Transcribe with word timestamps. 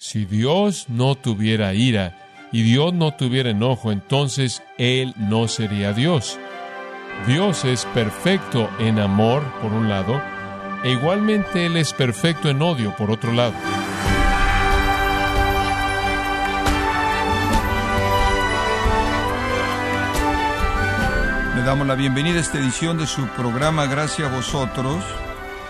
Si 0.00 0.26
Dios 0.26 0.86
no 0.88 1.16
tuviera 1.16 1.74
ira 1.74 2.16
y 2.52 2.62
Dios 2.62 2.94
no 2.94 3.16
tuviera 3.16 3.50
enojo, 3.50 3.90
entonces 3.90 4.62
Él 4.78 5.12
no 5.16 5.48
sería 5.48 5.92
Dios. 5.92 6.38
Dios 7.26 7.64
es 7.64 7.84
perfecto 7.86 8.70
en 8.78 9.00
amor, 9.00 9.42
por 9.60 9.72
un 9.72 9.88
lado, 9.88 10.22
e 10.84 10.92
igualmente 10.92 11.66
Él 11.66 11.76
es 11.76 11.92
perfecto 11.92 12.48
en 12.48 12.62
odio, 12.62 12.94
por 12.94 13.10
otro 13.10 13.32
lado. 13.32 13.54
Le 21.56 21.62
damos 21.62 21.88
la 21.88 21.96
bienvenida 21.96 22.36
a 22.36 22.42
esta 22.42 22.58
edición 22.58 22.98
de 22.98 23.06
su 23.08 23.26
programa 23.30 23.86
Gracias 23.86 24.30
a 24.30 24.36
vosotros 24.36 25.04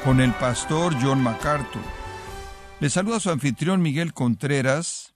con 0.05 0.21
el 0.21 0.33
pastor 0.33 0.95
John 1.03 1.23
MacArthur. 1.23 1.81
Le 2.81 2.91
saluda 2.91 3.19
su 3.19 3.31
anfitrión 3.31 3.83
Miguel 3.83 4.15
Contreras. 4.15 5.15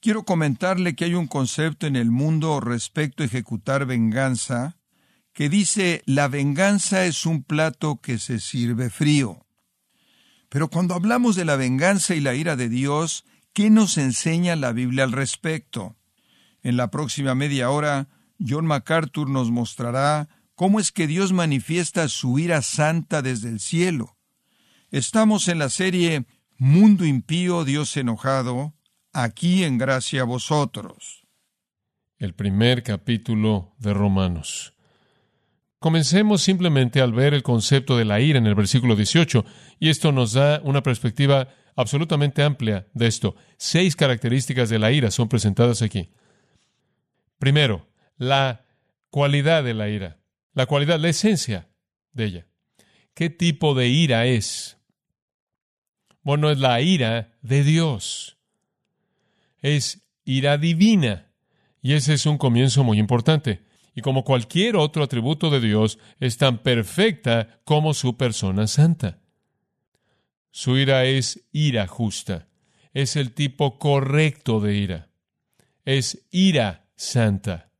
Quiero 0.00 0.24
comentarle 0.24 0.96
que 0.96 1.04
hay 1.04 1.14
un 1.14 1.26
concepto 1.26 1.86
en 1.86 1.96
el 1.96 2.10
mundo 2.10 2.60
respecto 2.60 3.22
a 3.22 3.26
ejecutar 3.26 3.84
venganza 3.84 4.78
que 5.38 5.48
dice 5.48 6.02
la 6.04 6.26
venganza 6.26 7.04
es 7.04 7.26
un 7.26 7.44
plato 7.44 8.00
que 8.00 8.18
se 8.18 8.40
sirve 8.40 8.90
frío. 8.90 9.46
Pero 10.48 10.68
cuando 10.68 10.94
hablamos 10.94 11.36
de 11.36 11.44
la 11.44 11.56
venganza 11.56 12.14
y 12.16 12.20
la 12.20 12.34
ira 12.34 12.56
de 12.56 12.68
Dios, 12.68 13.24
¿qué 13.52 13.70
nos 13.70 13.98
enseña 13.98 14.56
la 14.56 14.72
Biblia 14.72 15.04
al 15.04 15.12
respecto? 15.12 15.94
En 16.62 16.76
la 16.76 16.90
próxima 16.90 17.36
media 17.36 17.70
hora, 17.70 18.08
John 18.40 18.66
MacArthur 18.66 19.28
nos 19.28 19.50
mostrará 19.50 20.28
cómo 20.54 20.80
es 20.80 20.90
que 20.90 21.06
Dios 21.06 21.32
manifiesta 21.32 22.08
su 22.08 22.38
ira 22.38 22.62
santa 22.62 23.22
desde 23.22 23.50
el 23.50 23.60
cielo. 23.60 24.16
Estamos 24.90 25.46
en 25.46 25.58
la 25.58 25.68
serie 25.68 26.26
Mundo 26.60 27.06
impío, 27.06 27.64
Dios 27.64 27.96
enojado, 27.96 28.74
aquí 29.12 29.62
en 29.62 29.78
gracia 29.78 30.22
a 30.22 30.24
vosotros. 30.24 31.24
El 32.18 32.34
primer 32.34 32.82
capítulo 32.82 33.76
de 33.78 33.94
Romanos. 33.94 34.74
Comencemos 35.78 36.42
simplemente 36.42 37.00
al 37.00 37.12
ver 37.12 37.32
el 37.32 37.44
concepto 37.44 37.96
de 37.96 38.04
la 38.04 38.20
ira 38.20 38.40
en 38.40 38.46
el 38.48 38.56
versículo 38.56 38.96
18, 38.96 39.44
y 39.78 39.88
esto 39.88 40.10
nos 40.10 40.32
da 40.32 40.60
una 40.64 40.82
perspectiva 40.82 41.48
absolutamente 41.76 42.42
amplia 42.42 42.88
de 42.92 43.06
esto. 43.06 43.36
Seis 43.56 43.94
características 43.94 44.68
de 44.68 44.80
la 44.80 44.90
ira 44.90 45.12
son 45.12 45.28
presentadas 45.28 45.80
aquí. 45.80 46.10
Primero, 47.38 47.86
la 48.16 48.64
cualidad 49.10 49.62
de 49.62 49.74
la 49.74 49.88
ira, 49.90 50.18
la 50.54 50.66
cualidad, 50.66 50.98
la 50.98 51.10
esencia 51.10 51.68
de 52.12 52.24
ella. 52.24 52.46
¿Qué 53.14 53.30
tipo 53.30 53.76
de 53.76 53.86
ira 53.86 54.26
es? 54.26 54.77
Bueno, 56.28 56.50
es 56.50 56.58
la 56.58 56.82
ira 56.82 57.32
de 57.40 57.64
Dios. 57.64 58.36
Es 59.62 60.06
ira 60.26 60.58
divina. 60.58 61.32
Y 61.80 61.94
ese 61.94 62.12
es 62.12 62.26
un 62.26 62.36
comienzo 62.36 62.84
muy 62.84 62.98
importante. 62.98 63.62
Y 63.94 64.02
como 64.02 64.24
cualquier 64.24 64.76
otro 64.76 65.02
atributo 65.02 65.48
de 65.48 65.58
Dios, 65.58 65.98
es 66.20 66.36
tan 66.36 66.58
perfecta 66.58 67.60
como 67.64 67.94
su 67.94 68.18
persona 68.18 68.66
santa. 68.66 69.20
Su 70.50 70.76
ira 70.76 71.06
es 71.06 71.48
ira 71.50 71.86
justa. 71.86 72.46
Es 72.92 73.16
el 73.16 73.32
tipo 73.32 73.78
correcto 73.78 74.60
de 74.60 74.76
ira. 74.76 75.08
Es 75.86 76.26
ira 76.30 76.90
santa. 76.94 77.70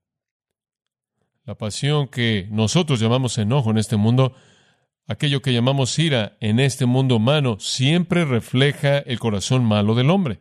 La 1.45 1.55
pasión 1.55 2.09
que 2.09 2.49
nosotros 2.51 2.99
llamamos 2.99 3.37
enojo 3.37 3.73
en 3.73 3.77
este 3.77 3.99
mundo 3.99 4.35
aquello 5.09 5.43
que 5.43 5.53
llamamos 5.53 5.99
ira 5.99 6.37
en 6.41 6.61
este 6.61 6.87
mundo 6.87 7.17
humano 7.17 7.57
siempre 7.59 8.25
refleja 8.25 8.99
el 8.99 9.19
corazón 9.19 9.65
malo 9.65 9.95
del 9.95 10.11
hombre. 10.11 10.39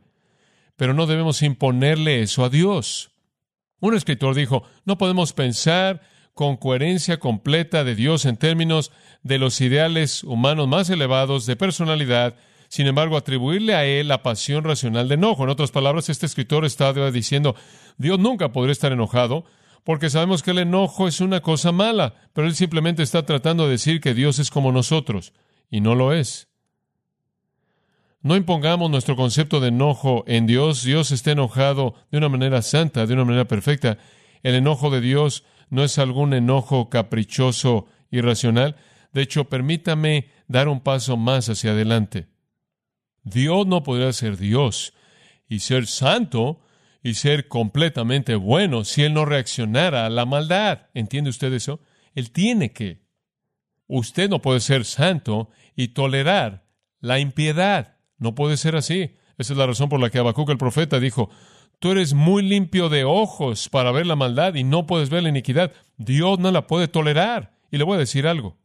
Pero 0.75 0.93
no 0.93 1.07
debemos 1.07 1.41
imponerle 1.41 2.21
eso 2.21 2.43
a 2.45 2.49
Dios. 2.49 3.09
Un 3.79 3.95
escritor 3.95 4.35
dijo, 4.35 4.63
no 4.85 4.97
podemos 4.97 5.33
pensar 5.33 6.01
con 6.33 6.57
coherencia 6.57 7.17
completa 7.17 7.83
de 7.83 7.95
Dios 7.95 8.25
en 8.25 8.37
términos 8.37 8.91
de 9.23 9.39
los 9.39 9.59
ideales 9.61 10.23
humanos 10.23 10.67
más 10.67 10.89
elevados 10.89 11.45
de 11.47 11.55
personalidad, 11.55 12.35
sin 12.69 12.85
embargo, 12.85 13.15
atribuirle 13.15 13.73
a 13.73 13.85
él 13.85 14.09
la 14.09 14.23
pasión 14.23 14.63
racional 14.65 15.07
de 15.07 15.15
enojo. 15.15 15.43
En 15.43 15.49
otras 15.49 15.71
palabras, 15.71 16.09
este 16.09 16.25
escritor 16.25 16.65
está 16.65 16.91
diciendo, 17.11 17.55
Dios 17.97 18.19
nunca 18.19 18.51
podría 18.51 18.73
estar 18.73 18.91
enojado, 18.91 19.45
porque 19.87 20.09
sabemos 20.09 20.43
que 20.43 20.51
el 20.51 20.57
enojo 20.57 21.07
es 21.07 21.21
una 21.21 21.39
cosa 21.39 21.71
mala, 21.71 22.13
pero 22.33 22.45
él 22.45 22.55
simplemente 22.55 23.03
está 23.03 23.25
tratando 23.25 23.63
de 23.63 23.71
decir 23.71 24.01
que 24.01 24.13
Dios 24.13 24.37
es 24.37 24.51
como 24.51 24.73
nosotros, 24.73 25.31
y 25.69 25.79
no 25.79 25.95
lo 25.95 26.11
es. 26.11 26.49
No 28.21 28.35
impongamos 28.35 28.91
nuestro 28.91 29.15
concepto 29.15 29.61
de 29.61 29.69
enojo 29.69 30.25
en 30.27 30.45
Dios. 30.45 30.83
Dios 30.83 31.11
está 31.11 31.31
enojado 31.31 31.95
de 32.11 32.17
una 32.17 32.27
manera 32.27 32.61
santa, 32.63 33.05
de 33.05 33.13
una 33.13 33.23
manera 33.23 33.47
perfecta. 33.47 33.97
El 34.43 34.55
enojo 34.55 34.89
de 34.89 34.99
Dios 34.99 35.45
no 35.69 35.85
es 35.85 35.97
algún 35.99 36.33
enojo 36.33 36.89
caprichoso, 36.89 37.87
irracional. 38.11 38.75
De 39.13 39.21
hecho, 39.21 39.45
permítame 39.45 40.31
dar 40.49 40.67
un 40.67 40.81
paso 40.81 41.15
más 41.15 41.47
hacia 41.47 41.71
adelante. 41.71 42.27
Dios 43.23 43.65
no 43.65 43.83
podría 43.83 44.11
ser 44.11 44.35
Dios 44.35 44.93
y 45.47 45.59
ser 45.59 45.87
santo 45.87 46.59
y 47.07 47.13
ser 47.13 47.47
completamente 47.47 48.35
bueno 48.35 48.83
si 48.83 49.03
Él 49.03 49.13
no 49.13 49.23
reaccionara 49.23 50.05
a 50.05 50.09
la 50.09 50.25
maldad. 50.25 50.87
¿Entiende 50.93 51.29
usted 51.29 51.53
eso? 51.53 51.79
Él 52.15 52.31
tiene 52.31 52.73
que. 52.73 52.99
Usted 53.87 54.29
no 54.29 54.41
puede 54.41 54.59
ser 54.59 54.83
santo 54.83 55.49
y 55.73 55.89
tolerar 55.89 56.65
la 56.99 57.19
impiedad. 57.19 57.95
No 58.17 58.35
puede 58.35 58.57
ser 58.57 58.75
así. 58.75 59.15
Esa 59.37 59.53
es 59.53 59.57
la 59.57 59.65
razón 59.65 59.87
por 59.87 60.01
la 60.01 60.09
que 60.09 60.17
Habacuc 60.17 60.49
el 60.49 60.57
profeta 60.57 60.99
dijo, 60.99 61.29
tú 61.79 61.91
eres 61.91 62.13
muy 62.13 62.43
limpio 62.43 62.89
de 62.89 63.05
ojos 63.05 63.69
para 63.69 63.93
ver 63.93 64.05
la 64.05 64.17
maldad 64.17 64.55
y 64.55 64.65
no 64.65 64.85
puedes 64.85 65.09
ver 65.09 65.23
la 65.23 65.29
iniquidad. 65.29 65.71
Dios 65.95 66.39
no 66.39 66.51
la 66.51 66.67
puede 66.67 66.89
tolerar. 66.89 67.53
Y 67.71 67.77
le 67.77 67.85
voy 67.85 67.95
a 67.95 67.99
decir 67.99 68.27
algo. 68.27 68.57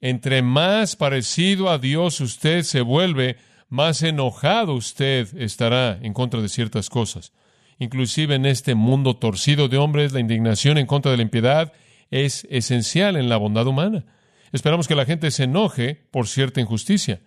Entre 0.00 0.40
más 0.40 0.96
parecido 0.96 1.68
a 1.68 1.76
Dios 1.76 2.22
usted 2.22 2.62
se 2.62 2.80
vuelve, 2.80 3.36
más 3.70 4.02
enojado 4.02 4.74
usted 4.74 5.28
estará 5.38 5.98
en 6.02 6.12
contra 6.12 6.42
de 6.42 6.48
ciertas 6.48 6.90
cosas. 6.90 7.32
Inclusive 7.78 8.34
en 8.34 8.44
este 8.44 8.74
mundo 8.74 9.16
torcido 9.16 9.68
de 9.68 9.78
hombres, 9.78 10.12
la 10.12 10.20
indignación 10.20 10.76
en 10.76 10.86
contra 10.86 11.12
de 11.12 11.16
la 11.16 11.22
impiedad 11.22 11.72
es 12.10 12.46
esencial 12.50 13.16
en 13.16 13.28
la 13.28 13.38
bondad 13.38 13.66
humana. 13.66 14.04
Esperamos 14.52 14.88
que 14.88 14.96
la 14.96 15.06
gente 15.06 15.30
se 15.30 15.44
enoje 15.44 15.94
por 16.10 16.26
cierta 16.26 16.60
injusticia. 16.60 17.22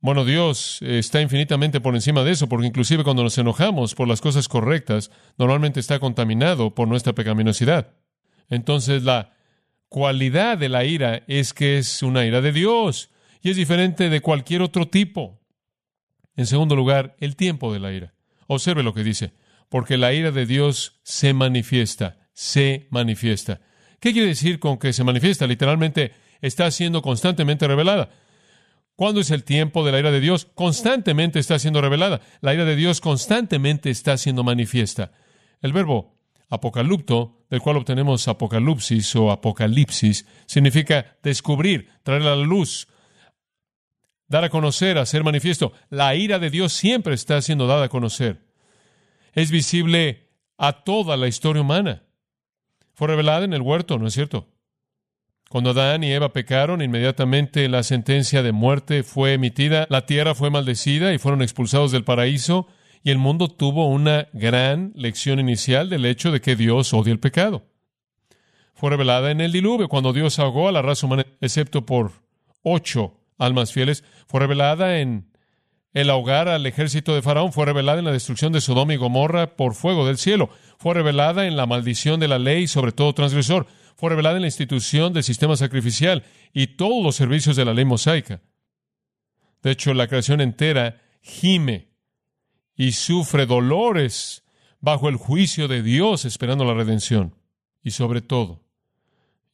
Bueno, 0.00 0.24
Dios 0.24 0.82
está 0.82 1.22
infinitamente 1.22 1.80
por 1.80 1.94
encima 1.94 2.24
de 2.24 2.32
eso, 2.32 2.48
porque 2.48 2.66
inclusive 2.66 3.04
cuando 3.04 3.22
nos 3.22 3.38
enojamos 3.38 3.94
por 3.94 4.06
las 4.06 4.20
cosas 4.20 4.48
correctas, 4.48 5.10
normalmente 5.38 5.80
está 5.80 5.98
contaminado 5.98 6.74
por 6.74 6.88
nuestra 6.88 7.14
pecaminosidad. 7.14 7.94
Entonces 8.50 9.04
la 9.04 9.32
cualidad 9.88 10.58
de 10.58 10.68
la 10.68 10.84
ira 10.84 11.22
es 11.28 11.54
que 11.54 11.78
es 11.78 12.02
una 12.02 12.26
ira 12.26 12.40
de 12.40 12.52
Dios 12.52 13.08
y 13.44 13.50
es 13.50 13.56
diferente 13.56 14.08
de 14.08 14.22
cualquier 14.22 14.62
otro 14.62 14.88
tipo. 14.88 15.38
En 16.34 16.46
segundo 16.46 16.74
lugar, 16.74 17.14
el 17.20 17.36
tiempo 17.36 17.72
de 17.72 17.78
la 17.78 17.92
ira. 17.92 18.14
Observe 18.46 18.82
lo 18.82 18.94
que 18.94 19.04
dice, 19.04 19.34
porque 19.68 19.98
la 19.98 20.14
ira 20.14 20.30
de 20.30 20.46
Dios 20.46 20.98
se 21.04 21.34
manifiesta, 21.34 22.26
se 22.32 22.88
manifiesta. 22.90 23.60
¿Qué 24.00 24.12
quiere 24.12 24.28
decir 24.28 24.58
con 24.58 24.78
que 24.78 24.94
se 24.94 25.04
manifiesta? 25.04 25.46
Literalmente 25.46 26.12
está 26.40 26.70
siendo 26.70 27.02
constantemente 27.02 27.68
revelada. 27.68 28.08
¿Cuándo 28.96 29.20
es 29.20 29.30
el 29.30 29.44
tiempo 29.44 29.84
de 29.84 29.92
la 29.92 29.98
ira 29.98 30.10
de 30.10 30.20
Dios? 30.20 30.46
Constantemente 30.54 31.38
está 31.38 31.58
siendo 31.58 31.82
revelada. 31.82 32.22
La 32.40 32.54
ira 32.54 32.64
de 32.64 32.76
Dios 32.76 33.02
constantemente 33.02 33.90
está 33.90 34.16
siendo 34.16 34.42
manifiesta. 34.42 35.12
El 35.60 35.74
verbo 35.74 36.16
apocalipto, 36.48 37.44
del 37.50 37.60
cual 37.60 37.76
obtenemos 37.76 38.26
apocalipsis 38.26 39.14
o 39.16 39.30
apocalipsis, 39.30 40.26
significa 40.46 41.18
descubrir, 41.22 41.90
traer 42.02 42.22
a 42.22 42.36
la 42.36 42.44
luz, 42.44 42.88
dar 44.34 44.44
a 44.44 44.50
conocer, 44.50 44.98
hacer 44.98 45.22
manifiesto. 45.22 45.72
La 45.90 46.16
ira 46.16 46.40
de 46.40 46.50
Dios 46.50 46.72
siempre 46.72 47.14
está 47.14 47.40
siendo 47.40 47.68
dada 47.68 47.84
a 47.84 47.88
conocer. 47.88 48.42
Es 49.32 49.52
visible 49.52 50.28
a 50.58 50.84
toda 50.84 51.16
la 51.16 51.28
historia 51.28 51.62
humana. 51.62 52.02
Fue 52.94 53.06
revelada 53.06 53.44
en 53.44 53.52
el 53.52 53.62
huerto, 53.62 53.96
¿no 53.96 54.08
es 54.08 54.14
cierto? 54.14 54.48
Cuando 55.50 55.70
Adán 55.70 56.02
y 56.02 56.12
Eva 56.12 56.32
pecaron, 56.32 56.82
inmediatamente 56.82 57.68
la 57.68 57.84
sentencia 57.84 58.42
de 58.42 58.50
muerte 58.50 59.04
fue 59.04 59.34
emitida, 59.34 59.86
la 59.88 60.04
tierra 60.04 60.34
fue 60.34 60.50
maldecida 60.50 61.14
y 61.14 61.18
fueron 61.18 61.40
expulsados 61.40 61.92
del 61.92 62.02
paraíso, 62.02 62.66
y 63.04 63.10
el 63.10 63.18
mundo 63.18 63.46
tuvo 63.46 63.86
una 63.86 64.26
gran 64.32 64.92
lección 64.96 65.38
inicial 65.38 65.88
del 65.90 66.06
hecho 66.06 66.32
de 66.32 66.40
que 66.40 66.56
Dios 66.56 66.92
odia 66.92 67.12
el 67.12 67.20
pecado. 67.20 67.66
Fue 68.74 68.90
revelada 68.90 69.30
en 69.30 69.40
el 69.40 69.52
diluvio, 69.52 69.88
cuando 69.88 70.12
Dios 70.12 70.40
ahogó 70.40 70.68
a 70.68 70.72
la 70.72 70.82
raza 70.82 71.06
humana, 71.06 71.24
excepto 71.40 71.86
por 71.86 72.10
ocho 72.62 73.20
almas 73.38 73.72
fieles, 73.72 74.04
fue 74.26 74.40
revelada 74.40 74.98
en 75.00 75.30
el 75.92 76.10
ahogar 76.10 76.48
al 76.48 76.66
ejército 76.66 77.14
de 77.14 77.22
Faraón, 77.22 77.52
fue 77.52 77.66
revelada 77.66 78.00
en 78.00 78.04
la 78.04 78.12
destrucción 78.12 78.52
de 78.52 78.60
Sodoma 78.60 78.94
y 78.94 78.96
Gomorra 78.96 79.56
por 79.56 79.74
fuego 79.74 80.06
del 80.06 80.18
cielo, 80.18 80.50
fue 80.78 80.94
revelada 80.94 81.46
en 81.46 81.56
la 81.56 81.66
maldición 81.66 82.18
de 82.18 82.28
la 82.28 82.38
ley 82.38 82.66
sobre 82.66 82.92
todo 82.92 83.14
transgresor, 83.14 83.66
fue 83.96 84.10
revelada 84.10 84.36
en 84.36 84.42
la 84.42 84.48
institución 84.48 85.12
del 85.12 85.22
sistema 85.22 85.56
sacrificial 85.56 86.24
y 86.52 86.68
todos 86.68 87.02
los 87.02 87.14
servicios 87.14 87.54
de 87.54 87.64
la 87.64 87.74
ley 87.74 87.84
mosaica. 87.84 88.42
De 89.62 89.70
hecho, 89.70 89.94
la 89.94 90.08
creación 90.08 90.40
entera 90.40 91.00
gime 91.22 91.94
y 92.76 92.92
sufre 92.92 93.46
dolores 93.46 94.44
bajo 94.80 95.08
el 95.08 95.16
juicio 95.16 95.68
de 95.68 95.82
Dios 95.82 96.24
esperando 96.24 96.64
la 96.64 96.74
redención. 96.74 97.36
Y 97.82 97.92
sobre 97.92 98.20
todo, 98.20 98.63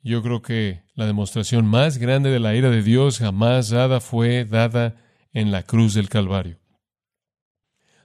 yo 0.03 0.23
creo 0.23 0.43
que 0.43 0.83
la 0.95 1.07
demostración 1.07 1.67
más 1.67 1.99
grande 1.99 2.31
de 2.31 2.41
la 2.41 2.55
ira 2.55 2.71
de 2.71 2.83
Dios 2.83 3.19
jamás 3.19 3.69
dada 3.71 4.01
fue 4.01 4.45
dada 4.45 4.97
en 5.33 5.51
la 5.53 5.63
cruz 5.63 5.95
del 5.95 6.09
Calvario. 6.09 6.59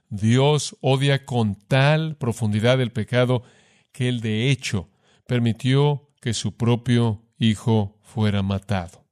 Dios 0.08 0.76
odia 0.80 1.24
con 1.24 1.56
tal 1.56 2.16
profundidad 2.16 2.80
el 2.80 2.92
pecado 2.92 3.42
que 3.92 4.08
él 4.08 4.20
de 4.20 4.50
hecho 4.50 4.90
permitió 5.26 6.10
que 6.20 6.34
su 6.34 6.56
propio 6.56 7.22
Hijo 7.38 7.98
fuera 8.02 8.42
matado. 8.42 9.04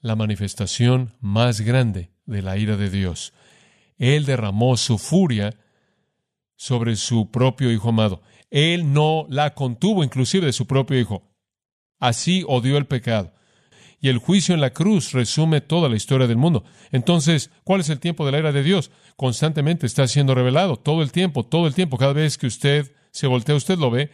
La 0.00 0.16
manifestación 0.16 1.12
más 1.20 1.60
grande 1.60 2.12
de 2.24 2.40
la 2.40 2.56
ira 2.56 2.78
de 2.78 2.88
Dios. 2.88 3.34
Él 3.98 4.24
derramó 4.24 4.78
su 4.78 4.96
furia 4.96 5.54
sobre 6.56 6.96
su 6.96 7.30
propio 7.30 7.70
Hijo 7.70 7.90
amado. 7.90 8.22
Él 8.50 8.92
no 8.94 9.26
la 9.28 9.52
contuvo 9.54 10.02
inclusive 10.02 10.46
de 10.46 10.54
su 10.54 10.66
propio 10.66 10.98
Hijo. 10.98 11.35
Así 11.98 12.44
odió 12.46 12.76
el 12.78 12.86
pecado. 12.86 13.32
Y 14.00 14.08
el 14.08 14.18
juicio 14.18 14.54
en 14.54 14.60
la 14.60 14.70
cruz 14.70 15.12
resume 15.12 15.60
toda 15.60 15.88
la 15.88 15.96
historia 15.96 16.26
del 16.26 16.36
mundo. 16.36 16.64
Entonces, 16.92 17.50
¿cuál 17.64 17.80
es 17.80 17.88
el 17.88 17.98
tiempo 17.98 18.26
de 18.26 18.32
la 18.32 18.38
ira 18.38 18.52
de 18.52 18.62
Dios? 18.62 18.90
Constantemente 19.16 19.86
está 19.86 20.06
siendo 20.06 20.34
revelado, 20.34 20.76
todo 20.76 21.02
el 21.02 21.12
tiempo, 21.12 21.44
todo 21.44 21.66
el 21.66 21.74
tiempo. 21.74 21.96
Cada 21.96 22.12
vez 22.12 22.36
que 22.36 22.46
usted 22.46 22.92
se 23.10 23.26
voltea, 23.26 23.54
usted 23.54 23.78
lo 23.78 23.90
ve. 23.90 24.10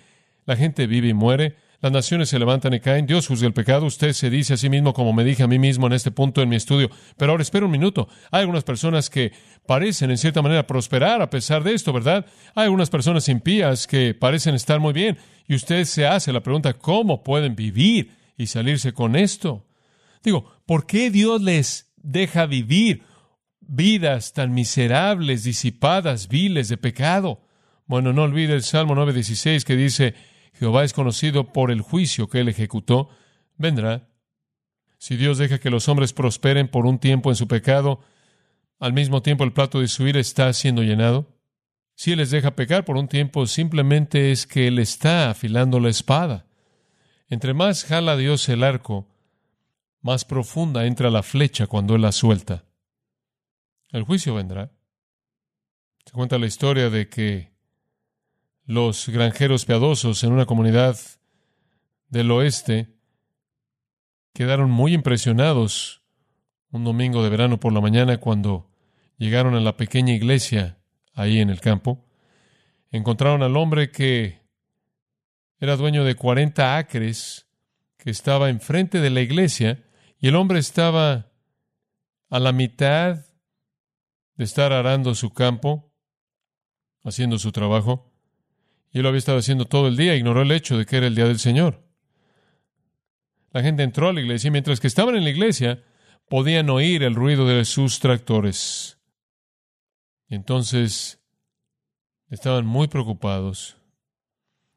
La 0.46 0.56
gente 0.56 0.86
vive 0.86 1.08
y 1.08 1.14
muere. 1.14 1.56
Las 1.82 1.90
naciones 1.90 2.28
se 2.28 2.38
levantan 2.38 2.72
y 2.74 2.80
caen. 2.80 3.06
Dios 3.06 3.26
juzga 3.26 3.48
el 3.48 3.52
pecado. 3.52 3.86
Usted 3.86 4.12
se 4.12 4.30
dice 4.30 4.54
a 4.54 4.56
sí 4.56 4.68
mismo, 4.68 4.94
como 4.94 5.12
me 5.12 5.24
dije 5.24 5.42
a 5.42 5.48
mí 5.48 5.58
mismo 5.58 5.88
en 5.88 5.94
este 5.94 6.12
punto 6.12 6.40
en 6.40 6.48
mi 6.48 6.54
estudio. 6.54 6.88
Pero 7.16 7.32
ahora 7.32 7.42
espera 7.42 7.66
un 7.66 7.72
minuto. 7.72 8.08
Hay 8.30 8.42
algunas 8.42 8.62
personas 8.62 9.10
que 9.10 9.32
parecen 9.66 10.12
en 10.12 10.16
cierta 10.16 10.42
manera 10.42 10.64
prosperar 10.64 11.20
a 11.20 11.28
pesar 11.28 11.64
de 11.64 11.74
esto, 11.74 11.92
¿verdad? 11.92 12.24
Hay 12.54 12.66
algunas 12.66 12.88
personas 12.88 13.28
impías 13.28 13.88
que 13.88 14.14
parecen 14.14 14.54
estar 14.54 14.78
muy 14.78 14.92
bien. 14.92 15.18
Y 15.48 15.56
usted 15.56 15.84
se 15.84 16.06
hace 16.06 16.32
la 16.32 16.44
pregunta, 16.44 16.72
¿cómo 16.74 17.24
pueden 17.24 17.56
vivir 17.56 18.12
y 18.36 18.46
salirse 18.46 18.92
con 18.92 19.16
esto? 19.16 19.66
Digo, 20.22 20.52
¿por 20.66 20.86
qué 20.86 21.10
Dios 21.10 21.42
les 21.42 21.92
deja 21.96 22.46
vivir 22.46 23.02
vidas 23.60 24.32
tan 24.32 24.54
miserables, 24.54 25.42
disipadas, 25.42 26.28
viles 26.28 26.68
de 26.68 26.76
pecado? 26.76 27.42
Bueno, 27.86 28.12
no 28.12 28.22
olvide 28.22 28.54
el 28.54 28.62
Salmo 28.62 28.94
9:16 28.94 29.64
que 29.64 29.74
dice, 29.74 30.14
Jehová 30.54 30.84
es 30.84 30.92
conocido 30.92 31.52
por 31.52 31.70
el 31.70 31.80
juicio 31.80 32.28
que 32.28 32.40
él 32.40 32.48
ejecutó, 32.48 33.08
vendrá. 33.56 34.08
Si 34.98 35.16
Dios 35.16 35.38
deja 35.38 35.58
que 35.58 35.70
los 35.70 35.88
hombres 35.88 36.12
prosperen 36.12 36.68
por 36.68 36.86
un 36.86 36.98
tiempo 36.98 37.30
en 37.30 37.36
su 37.36 37.48
pecado, 37.48 38.00
al 38.78 38.92
mismo 38.92 39.22
tiempo 39.22 39.44
el 39.44 39.52
plato 39.52 39.80
de 39.80 39.88
su 39.88 40.06
ira 40.06 40.20
está 40.20 40.52
siendo 40.52 40.82
llenado. 40.82 41.26
Si 41.94 42.12
Él 42.12 42.18
les 42.18 42.30
deja 42.30 42.56
pecar 42.56 42.84
por 42.84 42.96
un 42.96 43.06
tiempo, 43.06 43.46
simplemente 43.46 44.32
es 44.32 44.46
que 44.46 44.66
Él 44.66 44.78
está 44.78 45.30
afilando 45.30 45.78
la 45.78 45.88
espada. 45.88 46.46
Entre 47.28 47.54
más 47.54 47.84
jala 47.84 48.16
Dios 48.16 48.48
el 48.48 48.64
arco, 48.64 49.06
más 50.00 50.24
profunda 50.24 50.84
entra 50.86 51.10
la 51.10 51.22
flecha 51.22 51.68
cuando 51.68 51.94
Él 51.94 52.02
la 52.02 52.12
suelta. 52.12 52.64
El 53.90 54.02
juicio 54.02 54.34
vendrá. 54.34 54.72
Se 56.04 56.12
cuenta 56.12 56.38
la 56.38 56.46
historia 56.46 56.90
de 56.90 57.08
que 57.08 57.51
los 58.72 59.10
granjeros 59.10 59.66
piadosos 59.66 60.24
en 60.24 60.32
una 60.32 60.46
comunidad 60.46 60.96
del 62.08 62.30
oeste 62.30 62.88
quedaron 64.32 64.70
muy 64.70 64.94
impresionados 64.94 66.02
un 66.70 66.82
domingo 66.82 67.22
de 67.22 67.28
verano 67.28 67.60
por 67.60 67.74
la 67.74 67.82
mañana 67.82 68.16
cuando 68.16 68.70
llegaron 69.18 69.54
a 69.54 69.60
la 69.60 69.76
pequeña 69.76 70.14
iglesia 70.14 70.78
ahí 71.12 71.40
en 71.40 71.50
el 71.50 71.60
campo. 71.60 72.06
Encontraron 72.90 73.42
al 73.42 73.58
hombre 73.58 73.90
que 73.90 74.40
era 75.60 75.76
dueño 75.76 76.02
de 76.04 76.14
40 76.14 76.78
acres, 76.78 77.46
que 77.98 78.08
estaba 78.08 78.48
enfrente 78.48 79.00
de 79.00 79.10
la 79.10 79.20
iglesia, 79.20 79.84
y 80.18 80.28
el 80.28 80.34
hombre 80.34 80.58
estaba 80.58 81.30
a 82.30 82.40
la 82.40 82.52
mitad 82.52 83.26
de 84.36 84.44
estar 84.44 84.72
arando 84.72 85.14
su 85.14 85.34
campo, 85.34 85.92
haciendo 87.04 87.38
su 87.38 87.52
trabajo, 87.52 88.11
y 88.92 89.00
lo 89.00 89.08
había 89.08 89.18
estado 89.18 89.38
haciendo 89.38 89.64
todo 89.64 89.88
el 89.88 89.96
día, 89.96 90.14
ignoró 90.14 90.42
el 90.42 90.52
hecho 90.52 90.76
de 90.76 90.84
que 90.84 90.96
era 90.96 91.06
el 91.06 91.14
día 91.14 91.26
del 91.26 91.38
Señor. 91.38 91.82
La 93.52 93.62
gente 93.62 93.82
entró 93.82 94.08
a 94.08 94.12
la 94.12 94.20
iglesia 94.20 94.48
y 94.48 94.50
mientras 94.50 94.80
que 94.80 94.86
estaban 94.86 95.14
en 95.16 95.24
la 95.24 95.30
iglesia 95.30 95.82
podían 96.28 96.70
oír 96.70 97.02
el 97.02 97.14
ruido 97.14 97.46
de 97.46 97.64
sus 97.64 98.00
tractores. 98.00 98.98
Entonces 100.28 101.20
estaban 102.30 102.66
muy 102.66 102.88
preocupados. 102.88 103.76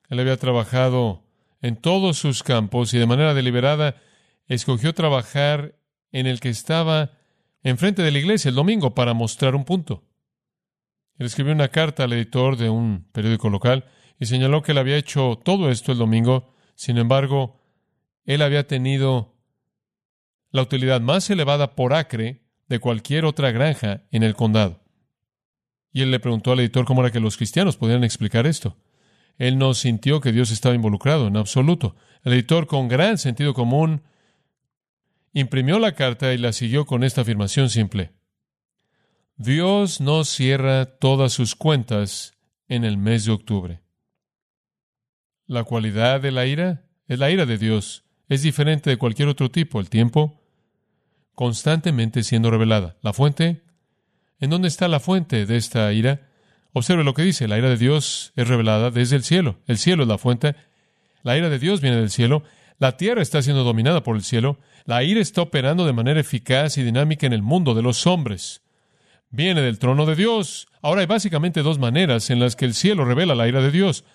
Él 0.10 0.20
había 0.20 0.38
trabajado 0.38 1.24
en 1.62 1.78
todos 1.78 2.18
sus 2.18 2.44
campos 2.44 2.94
y 2.94 3.00
de 3.00 3.06
manera 3.06 3.34
deliberada 3.34 3.96
escogió 4.48 4.94
trabajar 4.94 5.76
en 6.12 6.28
el 6.28 6.40
que 6.40 6.50
estaba 6.50 7.12
enfrente 7.64 8.02
de 8.02 8.12
la 8.12 8.20
iglesia 8.20 8.50
el 8.50 8.56
domingo 8.56 8.94
para 8.94 9.14
mostrar 9.14 9.56
un 9.56 9.66
punto. 9.66 10.04
Él 11.18 11.26
escribió 11.26 11.54
una 11.54 11.70
carta 11.70 12.04
al 12.04 12.14
editor 12.14 12.58
de 12.58 12.70
un 12.70 13.08
periódico 13.12 13.50
local 13.50 13.86
y 14.20 14.26
señaló 14.26 14.62
que 14.62 14.72
él 14.72 14.78
había 14.78 14.98
hecho 14.98 15.40
todo 15.44 15.70
esto 15.70 15.92
el 15.92 15.98
domingo. 15.98 16.54
Sin 16.76 16.98
embargo, 16.98 17.62
él 18.26 18.42
había 18.42 18.68
tenido 18.68 19.36
la 20.52 20.62
utilidad 20.62 21.02
más 21.02 21.30
elevada 21.30 21.76
por 21.76 21.94
acre 21.94 22.42
de 22.68 22.80
cualquier 22.80 23.26
otra 23.26 23.52
granja 23.52 24.04
en 24.12 24.24
el 24.24 24.36
condado. 24.36 24.82
Y 25.92 26.02
él 26.02 26.12
le 26.12 26.20
preguntó 26.20 26.52
al 26.52 26.60
editor 26.60 26.86
cómo 26.86 27.02
era 27.02 27.12
que 27.12 27.20
los 27.20 27.38
cristianos 27.38 27.78
podían 27.78 28.04
explicar 28.04 28.48
esto. 28.48 28.78
Él 29.38 29.58
no 29.58 29.74
sintió 29.74 30.22
que 30.22 30.32
Dios 30.32 30.52
estaba 30.52 30.76
involucrado 30.76 31.28
en 31.28 31.38
absoluto. 31.38 31.96
El 32.24 32.34
editor, 32.34 32.68
con 32.68 32.88
gran 32.88 33.18
sentido 33.18 33.54
común, 33.54 34.02
imprimió 35.34 35.80
la 35.80 35.94
carta 35.94 36.34
y 36.34 36.38
la 36.38 36.54
siguió 36.54 36.86
con 36.86 37.04
esta 37.04 37.22
afirmación 37.22 37.70
simple. 37.70 38.14
Dios 39.38 40.00
no 40.00 40.24
cierra 40.24 40.86
todas 40.86 41.34
sus 41.34 41.56
cuentas 41.56 42.38
en 42.70 42.86
el 42.86 42.98
mes 42.98 43.26
de 43.26 43.34
octubre. 43.34 43.85
La 45.48 45.64
cualidad 45.64 46.22
de 46.22 46.32
la 46.32 46.48
ira 46.48 46.82
es 47.08 47.20
la 47.20 47.30
ira 47.30 47.46
de 47.46 47.58
Dios. 47.58 48.04
Es 48.30 48.42
diferente 48.42 48.90
de 48.90 48.98
cualquier 48.98 49.28
otro 49.28 49.52
tipo. 49.52 49.80
El 49.80 49.90
tiempo 49.90 50.42
constantemente 51.36 52.24
siendo 52.24 52.50
revelada. 52.50 52.96
La 53.02 53.14
fuente. 53.14 53.62
¿En 54.40 54.50
dónde 54.50 54.68
está 54.68 54.88
la 54.88 55.00
fuente 55.00 55.46
de 55.46 55.58
esta 55.58 55.92
ira? 55.94 56.28
Observe 56.74 57.04
lo 57.04 57.14
que 57.14 57.22
dice. 57.22 57.48
La 57.48 57.60
ira 57.60 57.70
de 57.70 57.78
Dios 57.78 58.34
es 58.36 58.48
revelada 58.48 58.90
desde 58.90 59.18
el 59.18 59.24
cielo. 59.24 59.60
El 59.68 59.78
cielo 59.78 60.04
es 60.04 60.10
la 60.10 60.18
fuente. 60.18 60.56
La 61.22 61.38
ira 61.38 61.50
de 61.50 61.60
Dios 61.60 61.80
viene 61.80 61.98
del 61.98 62.10
cielo. 62.10 62.44
La 62.80 62.98
tierra 62.98 63.22
está 63.22 63.42
siendo 63.44 63.64
dominada 63.64 64.02
por 64.02 64.16
el 64.16 64.24
cielo. 64.24 64.58
La 64.86 65.04
ira 65.04 65.22
está 65.22 65.42
operando 65.44 65.86
de 65.86 65.94
manera 65.94 66.20
eficaz 66.20 66.78
y 66.78 66.84
dinámica 66.84 67.28
en 67.28 67.34
el 67.34 67.44
mundo 67.44 67.76
de 67.76 67.84
los 67.84 68.08
hombres. 68.08 68.64
Viene 69.30 69.62
del 69.62 69.78
trono 69.78 70.08
de 70.08 70.16
Dios. 70.16 70.68
Ahora 70.82 71.02
hay 71.02 71.08
básicamente 71.08 71.62
dos 71.62 71.78
maneras 71.78 72.32
en 72.32 72.40
las 72.40 72.56
que 72.56 72.66
el 72.66 72.74
cielo 72.74 73.06
revela 73.06 73.36
la 73.36 73.48
ira 73.48 73.62
de 73.62 73.72
Dios. 73.72 74.06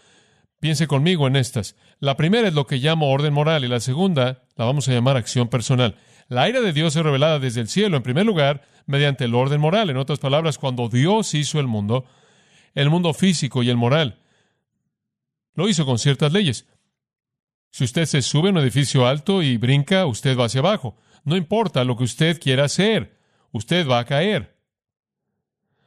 Piense 0.60 0.86
conmigo 0.86 1.26
en 1.26 1.36
estas. 1.36 1.74
La 2.00 2.16
primera 2.16 2.46
es 2.46 2.54
lo 2.54 2.66
que 2.66 2.76
llamo 2.76 3.10
orden 3.10 3.32
moral 3.32 3.64
y 3.64 3.68
la 3.68 3.80
segunda 3.80 4.42
la 4.56 4.66
vamos 4.66 4.86
a 4.88 4.92
llamar 4.92 5.16
acción 5.16 5.48
personal. 5.48 5.96
La 6.28 6.48
ira 6.48 6.60
de 6.60 6.74
Dios 6.74 6.94
es 6.94 7.02
revelada 7.02 7.38
desde 7.38 7.62
el 7.62 7.68
cielo, 7.68 7.96
en 7.96 8.02
primer 8.02 8.26
lugar, 8.26 8.62
mediante 8.86 9.24
el 9.24 9.34
orden 9.34 9.60
moral. 9.60 9.88
En 9.88 9.96
otras 9.96 10.18
palabras, 10.18 10.58
cuando 10.58 10.90
Dios 10.90 11.32
hizo 11.32 11.60
el 11.60 11.66
mundo, 11.66 12.04
el 12.74 12.90
mundo 12.90 13.14
físico 13.14 13.62
y 13.62 13.70
el 13.70 13.78
moral, 13.78 14.20
lo 15.54 15.66
hizo 15.66 15.86
con 15.86 15.98
ciertas 15.98 16.30
leyes. 16.30 16.66
Si 17.70 17.84
usted 17.84 18.04
se 18.04 18.20
sube 18.20 18.48
a 18.48 18.52
un 18.52 18.58
edificio 18.58 19.06
alto 19.06 19.42
y 19.42 19.56
brinca, 19.56 20.04
usted 20.04 20.38
va 20.38 20.44
hacia 20.44 20.60
abajo. 20.60 20.98
No 21.24 21.36
importa 21.36 21.84
lo 21.84 21.96
que 21.96 22.04
usted 22.04 22.38
quiera 22.38 22.64
hacer, 22.64 23.18
usted 23.50 23.88
va 23.88 24.00
a 24.00 24.04
caer. 24.04 24.56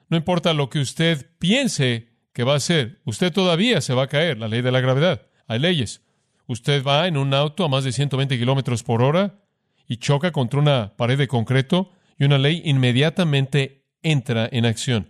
No 0.09 0.17
importa 0.17 0.53
lo 0.53 0.69
que 0.69 0.79
usted 0.79 1.29
piense 1.37 2.12
¿qué 2.33 2.43
va 2.43 2.53
a 2.53 2.57
hacer? 2.57 2.99
Usted 3.05 3.31
todavía 3.31 3.81
se 3.81 3.93
va 3.93 4.03
a 4.03 4.07
caer, 4.07 4.37
la 4.37 4.47
ley 4.47 4.61
de 4.61 4.71
la 4.71 4.81
gravedad. 4.81 5.27
Hay 5.47 5.59
leyes. 5.59 6.01
Usted 6.47 6.83
va 6.83 7.07
en 7.07 7.17
un 7.17 7.33
auto 7.33 7.63
a 7.63 7.69
más 7.69 7.83
de 7.83 7.91
120 7.91 8.37
kilómetros 8.37 8.83
por 8.83 9.01
hora 9.01 9.39
y 9.87 9.97
choca 9.97 10.31
contra 10.31 10.59
una 10.59 10.95
pared 10.97 11.17
de 11.17 11.27
concreto 11.27 11.91
y 12.17 12.25
una 12.25 12.37
ley 12.37 12.61
inmediatamente 12.65 13.85
entra 14.01 14.49
en 14.51 14.65
acción. 14.65 15.09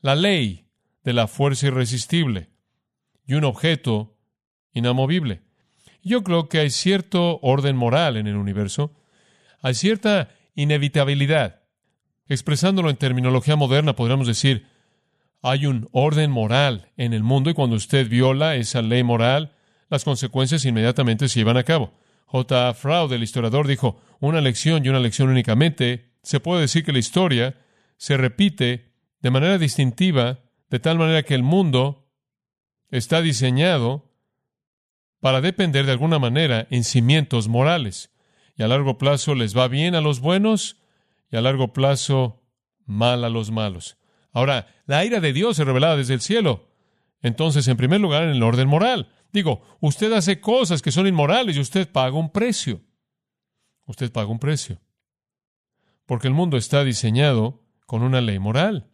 La 0.00 0.14
ley 0.14 0.68
de 1.02 1.12
la 1.12 1.26
fuerza 1.26 1.66
irresistible 1.66 2.50
y 3.26 3.34
un 3.34 3.44
objeto 3.44 4.16
inamovible. 4.72 5.42
Yo 6.02 6.22
creo 6.22 6.48
que 6.48 6.60
hay 6.60 6.70
cierto 6.70 7.40
orden 7.42 7.76
moral 7.76 8.16
en 8.16 8.26
el 8.26 8.36
universo, 8.36 8.94
hay 9.60 9.74
cierta 9.74 10.30
inevitabilidad. 10.54 11.62
Expresándolo 12.28 12.90
en 12.90 12.96
terminología 12.96 13.56
moderna, 13.56 13.96
podríamos 13.96 14.26
decir, 14.26 14.66
hay 15.42 15.66
un 15.66 15.88
orden 15.92 16.30
moral 16.30 16.90
en 16.96 17.12
el 17.12 17.22
mundo 17.22 17.50
y 17.50 17.54
cuando 17.54 17.76
usted 17.76 18.08
viola 18.08 18.56
esa 18.56 18.82
ley 18.82 19.02
moral, 19.02 19.54
las 19.88 20.04
consecuencias 20.04 20.64
inmediatamente 20.64 21.28
se 21.28 21.40
llevan 21.40 21.56
a 21.56 21.64
cabo. 21.64 21.92
J. 22.26 22.74
Fraud, 22.74 23.12
el 23.12 23.22
historiador, 23.22 23.66
dijo, 23.66 24.00
una 24.20 24.40
lección 24.40 24.84
y 24.84 24.88
una 24.88 25.00
lección 25.00 25.28
únicamente 25.28 26.12
se 26.22 26.40
puede 26.40 26.62
decir 26.62 26.84
que 26.84 26.92
la 26.92 26.98
historia 26.98 27.56
se 27.96 28.16
repite 28.16 28.92
de 29.20 29.30
manera 29.30 29.58
distintiva, 29.58 30.40
de 30.68 30.78
tal 30.78 30.98
manera 30.98 31.22
que 31.22 31.34
el 31.34 31.42
mundo 31.42 32.10
está 32.90 33.22
diseñado 33.22 34.12
para 35.20 35.40
depender 35.40 35.86
de 35.86 35.92
alguna 35.92 36.18
manera 36.18 36.66
en 36.70 36.84
cimientos 36.84 37.48
morales. 37.48 38.10
Y 38.56 38.62
a 38.62 38.68
largo 38.68 38.98
plazo 38.98 39.34
les 39.34 39.56
va 39.56 39.68
bien 39.68 39.94
a 39.94 40.00
los 40.00 40.20
buenos 40.20 40.76
y 41.30 41.36
a 41.36 41.40
largo 41.40 41.72
plazo 41.72 42.42
mal 42.86 43.24
a 43.24 43.28
los 43.28 43.50
malos. 43.50 43.97
Ahora, 44.32 44.66
la 44.86 45.04
ira 45.04 45.20
de 45.20 45.32
Dios 45.32 45.58
es 45.58 45.66
revelada 45.66 45.96
desde 45.96 46.14
el 46.14 46.20
cielo. 46.20 46.68
Entonces, 47.20 47.66
en 47.68 47.76
primer 47.76 48.00
lugar, 48.00 48.24
en 48.24 48.30
el 48.30 48.42
orden 48.42 48.68
moral. 48.68 49.12
Digo, 49.32 49.62
usted 49.80 50.12
hace 50.12 50.40
cosas 50.40 50.82
que 50.82 50.92
son 50.92 51.06
inmorales 51.06 51.56
y 51.56 51.60
usted 51.60 51.90
paga 51.90 52.16
un 52.16 52.30
precio. 52.30 52.80
Usted 53.86 54.12
paga 54.12 54.28
un 54.28 54.38
precio. 54.38 54.80
Porque 56.06 56.28
el 56.28 56.34
mundo 56.34 56.56
está 56.56 56.84
diseñado 56.84 57.62
con 57.86 58.02
una 58.02 58.20
ley 58.20 58.38
moral. 58.38 58.90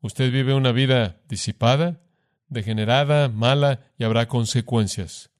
Usted 0.00 0.32
vive 0.32 0.54
una 0.54 0.72
vida 0.72 1.20
disipada, 1.28 2.00
degenerada, 2.48 3.28
mala, 3.28 3.92
y 3.98 4.04
habrá 4.04 4.28
consecuencias. 4.28 5.30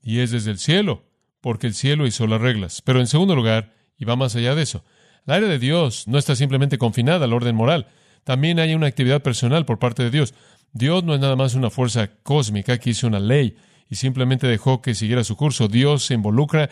Y 0.00 0.20
es 0.20 0.30
desde 0.30 0.52
el 0.52 0.58
cielo, 0.58 1.04
porque 1.40 1.66
el 1.66 1.74
cielo 1.74 2.06
hizo 2.06 2.26
las 2.26 2.40
reglas. 2.40 2.80
Pero 2.82 3.00
en 3.00 3.08
segundo 3.08 3.34
lugar, 3.34 3.74
y 3.98 4.04
va 4.04 4.14
más 4.14 4.36
allá 4.36 4.54
de 4.54 4.62
eso, 4.62 4.84
la 5.26 5.38
ira 5.38 5.48
de 5.48 5.58
Dios 5.58 6.06
no 6.06 6.18
está 6.18 6.36
simplemente 6.36 6.78
confinada 6.78 7.24
al 7.24 7.32
orden 7.32 7.54
moral. 7.54 7.88
También 8.24 8.58
hay 8.60 8.74
una 8.74 8.86
actividad 8.86 9.22
personal 9.22 9.64
por 9.64 9.78
parte 9.78 10.04
de 10.04 10.10
Dios. 10.10 10.34
Dios 10.72 11.04
no 11.04 11.14
es 11.14 11.20
nada 11.20 11.36
más 11.36 11.54
una 11.54 11.68
fuerza 11.70 12.10
cósmica 12.22 12.78
que 12.78 12.90
hizo 12.90 13.06
una 13.06 13.20
ley 13.20 13.56
y 13.90 13.96
simplemente 13.96 14.46
dejó 14.46 14.82
que 14.82 14.94
siguiera 14.94 15.24
su 15.24 15.36
curso. 15.36 15.68
Dios 15.68 16.04
se 16.04 16.14
involucra, 16.14 16.70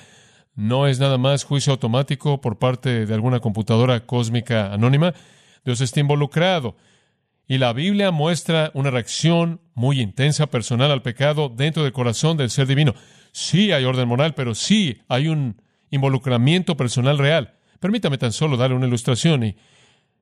no 0.55 0.87
es 0.87 1.01
nada 1.01 1.19
más 1.19 1.45
juicio 1.45 1.73
automático 1.73 2.41
por 2.41 2.59
parte 2.59 3.07
de 3.07 3.15
alguna 3.15 3.41
computadora 3.41 4.07
cósmica 4.07 4.73
anónima. 4.73 5.15
Dios 5.65 5.81
está 5.81 6.01
involucrado. 6.01 6.77
Y 7.47 7.59
la 7.59 7.73
Biblia 7.73 8.11
muestra 8.11 8.71
una 8.75 8.91
reacción 8.91 9.61
muy 9.75 10.01
intensa 10.01 10.47
personal 10.47 10.91
al 10.91 11.03
pecado 11.03 11.49
dentro 11.55 11.83
del 11.83 11.93
corazón 11.93 12.37
del 12.37 12.51
ser 12.51 12.67
divino. 12.67 12.95
Sí 13.33 13.73
hay 13.73 13.85
orden 13.85 14.09
moral, 14.09 14.35
pero 14.35 14.55
sí 14.55 15.03
hay 15.09 15.29
un 15.29 15.61
involucramiento 15.91 16.77
personal 16.77 17.19
real. 17.19 17.55
Permítame 17.85 18.17
tan 18.17 18.33
solo 18.33 18.57
darle 18.57 18.77
una 18.77 18.87
ilustración 18.87 19.45
y, 19.45 19.57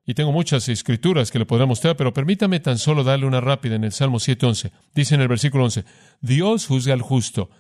y 0.05 0.15
tengo 0.15 0.33
muchas 0.33 0.69
escrituras 0.69 1.31
que 1.31 1.39
le 1.39 1.47
podré 1.47 1.65
mostrar, 1.65 1.97
pero 1.97 2.13
permítame 2.13 2.59
tan 2.59 2.77
solo 2.77 3.05
darle 3.05 3.25
una 3.25 3.41
rápida 3.41 3.77
en 3.77 3.85
el 3.85 3.93
Salmo 3.93 4.19
7.11. 4.19 4.73
Dice 4.97 5.15
en 5.15 5.21
el 5.21 5.29
versículo 5.29 5.63
11, 5.63 5.85
Dios 6.21 6.67
juzga 6.67 6.93
al 6.93 7.03
justo 7.03 7.51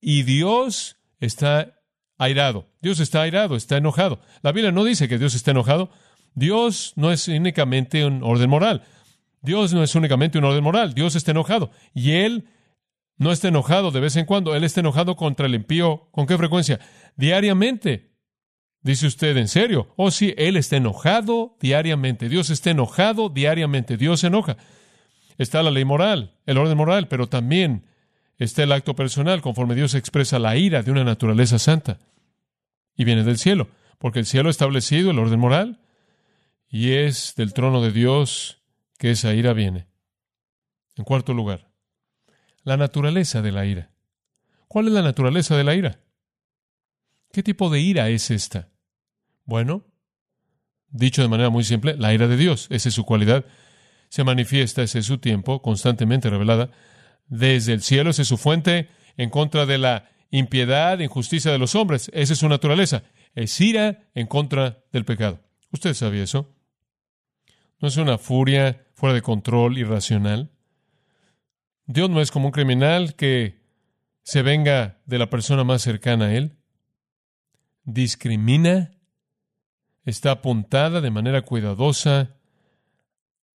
y 0.00 0.22
Dios 0.22 0.98
está 1.18 1.80
airado. 2.16 2.68
Dios 2.80 3.00
está 3.00 3.22
airado, 3.22 3.56
está 3.56 3.76
enojado. 3.76 4.20
La 4.42 4.52
Biblia 4.52 4.70
no 4.70 4.84
dice 4.84 5.08
que 5.08 5.18
Dios 5.18 5.34
está 5.34 5.50
enojado. 5.50 5.90
Dios 6.36 6.92
no 6.94 7.10
es 7.10 7.26
únicamente 7.26 8.06
un 8.06 8.22
orden 8.22 8.48
moral. 8.48 8.84
Dios 9.42 9.74
no 9.74 9.82
es 9.82 9.96
únicamente 9.96 10.38
un 10.38 10.44
orden 10.44 10.62
moral. 10.62 10.94
Dios 10.94 11.16
está 11.16 11.32
enojado. 11.32 11.72
Y 11.92 12.12
Él 12.12 12.46
no 13.18 13.32
está 13.32 13.48
enojado 13.48 13.90
de 13.90 13.98
vez 13.98 14.14
en 14.14 14.26
cuando. 14.26 14.54
Él 14.54 14.62
está 14.62 14.78
enojado 14.78 15.16
contra 15.16 15.46
el 15.46 15.56
impío. 15.56 16.06
¿Con 16.12 16.28
qué 16.28 16.38
frecuencia? 16.38 16.78
Diariamente. 17.16 18.13
Dice 18.84 19.06
usted, 19.06 19.34
¿en 19.38 19.48
serio? 19.48 19.88
Oh, 19.96 20.10
sí, 20.10 20.34
Él 20.36 20.58
está 20.58 20.76
enojado 20.76 21.56
diariamente. 21.58 22.28
Dios 22.28 22.50
está 22.50 22.70
enojado 22.70 23.30
diariamente. 23.30 23.96
Dios 23.96 24.20
se 24.20 24.26
enoja. 24.26 24.58
Está 25.38 25.62
la 25.62 25.70
ley 25.70 25.86
moral, 25.86 26.36
el 26.44 26.58
orden 26.58 26.76
moral, 26.76 27.08
pero 27.08 27.26
también 27.26 27.86
está 28.36 28.62
el 28.62 28.72
acto 28.72 28.94
personal, 28.94 29.40
conforme 29.40 29.74
Dios 29.74 29.94
expresa 29.94 30.38
la 30.38 30.58
ira 30.58 30.82
de 30.82 30.90
una 30.90 31.02
naturaleza 31.02 31.58
santa. 31.58 31.98
Y 32.94 33.04
viene 33.04 33.24
del 33.24 33.38
cielo, 33.38 33.68
porque 33.98 34.18
el 34.18 34.26
cielo 34.26 34.48
ha 34.48 34.50
establecido 34.50 35.10
el 35.10 35.18
orden 35.18 35.40
moral 35.40 35.80
y 36.68 36.92
es 36.92 37.34
del 37.36 37.54
trono 37.54 37.80
de 37.80 37.90
Dios 37.90 38.62
que 38.98 39.12
esa 39.12 39.32
ira 39.32 39.54
viene. 39.54 39.88
En 40.94 41.04
cuarto 41.04 41.32
lugar, 41.32 41.70
la 42.64 42.76
naturaleza 42.76 43.40
de 43.40 43.50
la 43.50 43.64
ira. 43.64 43.90
¿Cuál 44.68 44.88
es 44.88 44.92
la 44.92 45.02
naturaleza 45.02 45.56
de 45.56 45.64
la 45.64 45.74
ira? 45.74 46.00
¿Qué 47.32 47.42
tipo 47.42 47.70
de 47.70 47.80
ira 47.80 48.10
es 48.10 48.30
esta? 48.30 48.73
Bueno, 49.44 49.84
dicho 50.88 51.22
de 51.22 51.28
manera 51.28 51.50
muy 51.50 51.64
simple, 51.64 51.96
la 51.96 52.14
ira 52.14 52.28
de 52.28 52.36
Dios, 52.36 52.66
esa 52.70 52.88
es 52.88 52.94
su 52.94 53.04
cualidad, 53.04 53.44
se 54.08 54.24
manifiesta, 54.24 54.82
ese 54.82 55.00
es 55.00 55.06
su 55.06 55.18
tiempo, 55.18 55.60
constantemente 55.60 56.30
revelada, 56.30 56.70
desde 57.26 57.72
el 57.72 57.82
cielo, 57.82 58.10
esa 58.10 58.22
es 58.22 58.28
su 58.28 58.36
fuente, 58.36 58.88
en 59.16 59.30
contra 59.30 59.66
de 59.66 59.78
la 59.78 60.10
impiedad, 60.30 60.98
injusticia 60.98 61.52
de 61.52 61.58
los 61.58 61.74
hombres, 61.74 62.10
esa 62.14 62.32
es 62.32 62.38
su 62.38 62.48
naturaleza, 62.48 63.02
es 63.34 63.60
ira 63.60 64.08
en 64.14 64.26
contra 64.26 64.84
del 64.92 65.04
pecado. 65.04 65.40
¿Usted 65.70 65.94
sabía 65.94 66.22
eso? 66.22 66.54
¿No 67.80 67.88
es 67.88 67.96
una 67.96 68.18
furia 68.18 68.86
fuera 68.94 69.14
de 69.14 69.22
control, 69.22 69.78
irracional? 69.78 70.52
Dios 71.86 72.08
no 72.08 72.20
es 72.20 72.30
como 72.30 72.46
un 72.46 72.52
criminal 72.52 73.14
que 73.14 73.60
se 74.22 74.42
venga 74.42 75.02
de 75.04 75.18
la 75.18 75.28
persona 75.28 75.64
más 75.64 75.82
cercana 75.82 76.26
a 76.26 76.34
él. 76.34 76.56
Discrimina 77.82 78.92
está 80.04 80.32
apuntada 80.32 81.00
de 81.00 81.10
manera 81.10 81.42
cuidadosa 81.42 82.36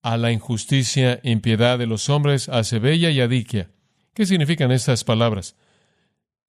a 0.01 0.17
la 0.17 0.31
injusticia 0.31 1.19
e 1.23 1.31
impiedad 1.31 1.77
de 1.77 1.87
los 1.87 2.09
hombres, 2.09 2.49
a 2.49 2.63
Sebella 2.63 3.09
y 3.09 3.19
a 3.19 3.27
Diquia. 3.27 3.71
¿Qué 4.13 4.25
significan 4.25 4.71
estas 4.71 5.03
palabras? 5.03 5.55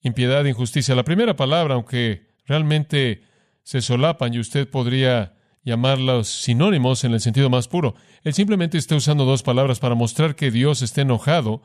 Impiedad 0.00 0.46
e 0.46 0.50
injusticia. 0.50 0.94
La 0.94 1.04
primera 1.04 1.34
palabra, 1.34 1.74
aunque 1.74 2.28
realmente 2.46 3.24
se 3.62 3.82
solapan 3.82 4.32
y 4.32 4.38
usted 4.38 4.68
podría 4.68 5.34
llamarlos 5.64 6.28
sinónimos 6.28 7.04
en 7.04 7.12
el 7.12 7.20
sentido 7.20 7.50
más 7.50 7.68
puro, 7.68 7.94
él 8.22 8.32
simplemente 8.32 8.78
está 8.78 8.96
usando 8.96 9.24
dos 9.24 9.42
palabras 9.42 9.80
para 9.80 9.94
mostrar 9.94 10.34
que 10.34 10.50
Dios 10.50 10.82
está 10.82 11.02
enojado 11.02 11.62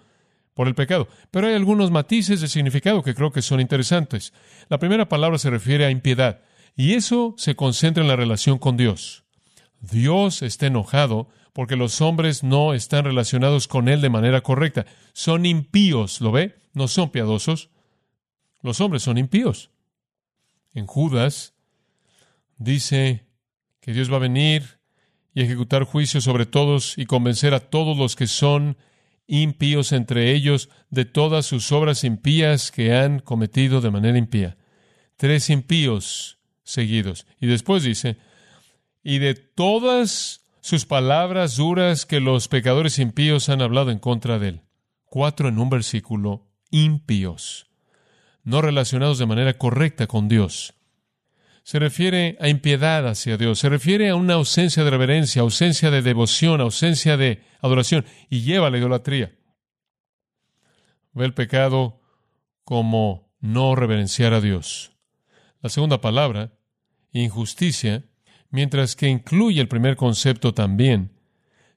por 0.53 0.67
el 0.67 0.75
pecado. 0.75 1.07
Pero 1.31 1.47
hay 1.47 1.53
algunos 1.53 1.91
matices 1.91 2.41
de 2.41 2.47
significado 2.47 3.03
que 3.03 3.15
creo 3.15 3.31
que 3.31 3.41
son 3.41 3.59
interesantes. 3.59 4.33
La 4.69 4.79
primera 4.79 5.07
palabra 5.07 5.37
se 5.37 5.49
refiere 5.49 5.85
a 5.85 5.91
impiedad. 5.91 6.41
Y 6.75 6.93
eso 6.93 7.35
se 7.37 7.55
concentra 7.55 8.01
en 8.01 8.09
la 8.09 8.15
relación 8.15 8.57
con 8.57 8.77
Dios. 8.77 9.23
Dios 9.79 10.41
está 10.41 10.67
enojado 10.67 11.29
porque 11.53 11.75
los 11.75 12.01
hombres 12.01 12.43
no 12.43 12.73
están 12.73 13.05
relacionados 13.05 13.67
con 13.67 13.87
Él 13.87 14.01
de 14.01 14.09
manera 14.09 14.41
correcta. 14.41 14.85
Son 15.13 15.45
impíos, 15.45 16.19
¿lo 16.19 16.31
ve? 16.31 16.55
No 16.73 16.87
son 16.87 17.11
piadosos. 17.11 17.69
Los 18.61 18.81
hombres 18.81 19.03
son 19.03 19.17
impíos. 19.17 19.69
En 20.73 20.87
Judas 20.87 21.53
dice 22.57 23.27
que 23.79 23.93
Dios 23.93 24.11
va 24.11 24.15
a 24.15 24.19
venir 24.19 24.79
y 25.35 25.41
ejecutar 25.41 25.83
juicio 25.83 26.21
sobre 26.21 26.45
todos 26.45 26.97
y 26.97 27.05
convencer 27.05 27.53
a 27.53 27.59
todos 27.59 27.97
los 27.97 28.15
que 28.15 28.27
son 28.27 28.77
impíos 29.27 29.91
entre 29.91 30.31
ellos 30.31 30.69
de 30.89 31.05
todas 31.05 31.45
sus 31.45 31.71
obras 31.71 32.03
impías 32.03 32.71
que 32.71 32.95
han 32.95 33.19
cometido 33.19 33.81
de 33.81 33.91
manera 33.91 34.17
impía. 34.17 34.57
Tres 35.17 35.49
impíos 35.49 36.39
seguidos. 36.63 37.25
Y 37.39 37.47
después 37.47 37.83
dice, 37.83 38.17
y 39.03 39.19
de 39.19 39.35
todas 39.35 40.41
sus 40.61 40.85
palabras 40.85 41.57
duras 41.57 42.05
que 42.05 42.21
los 42.21 42.47
pecadores 42.47 42.97
impíos 42.97 43.49
han 43.49 43.61
hablado 43.61 43.91
en 43.91 43.99
contra 43.99 44.39
de 44.39 44.47
él. 44.47 44.61
Cuatro 45.03 45.49
en 45.49 45.59
un 45.59 45.69
versículo, 45.69 46.47
impíos, 46.71 47.67
no 48.43 48.61
relacionados 48.61 49.19
de 49.19 49.25
manera 49.25 49.57
correcta 49.57 50.07
con 50.07 50.29
Dios. 50.29 50.73
Se 51.63 51.79
refiere 51.79 52.37
a 52.39 52.47
impiedad 52.47 53.07
hacia 53.07 53.37
Dios, 53.37 53.59
se 53.59 53.69
refiere 53.69 54.09
a 54.09 54.15
una 54.15 54.35
ausencia 54.35 54.83
de 54.83 54.89
reverencia, 54.89 55.41
ausencia 55.41 55.91
de 55.91 56.01
devoción, 56.01 56.61
ausencia 56.61 57.17
de 57.17 57.43
adoración, 57.61 58.05
y 58.29 58.41
lleva 58.41 58.67
a 58.67 58.69
la 58.69 58.77
idolatría. 58.77 59.35
Ve 61.11 61.25
el 61.25 61.33
pecado 61.33 62.01
como 62.63 63.33
no 63.39 63.75
reverenciar 63.75 64.33
a 64.33 64.41
Dios. 64.41 64.92
La 65.63 65.69
segunda 65.69 66.01
palabra, 66.01 66.51
injusticia, 67.13 68.03
mientras 68.49 68.97
que 68.97 69.07
incluye 69.07 69.61
el 69.61 69.69
primer 69.69 69.95
concepto 69.95 70.53
también, 70.53 71.13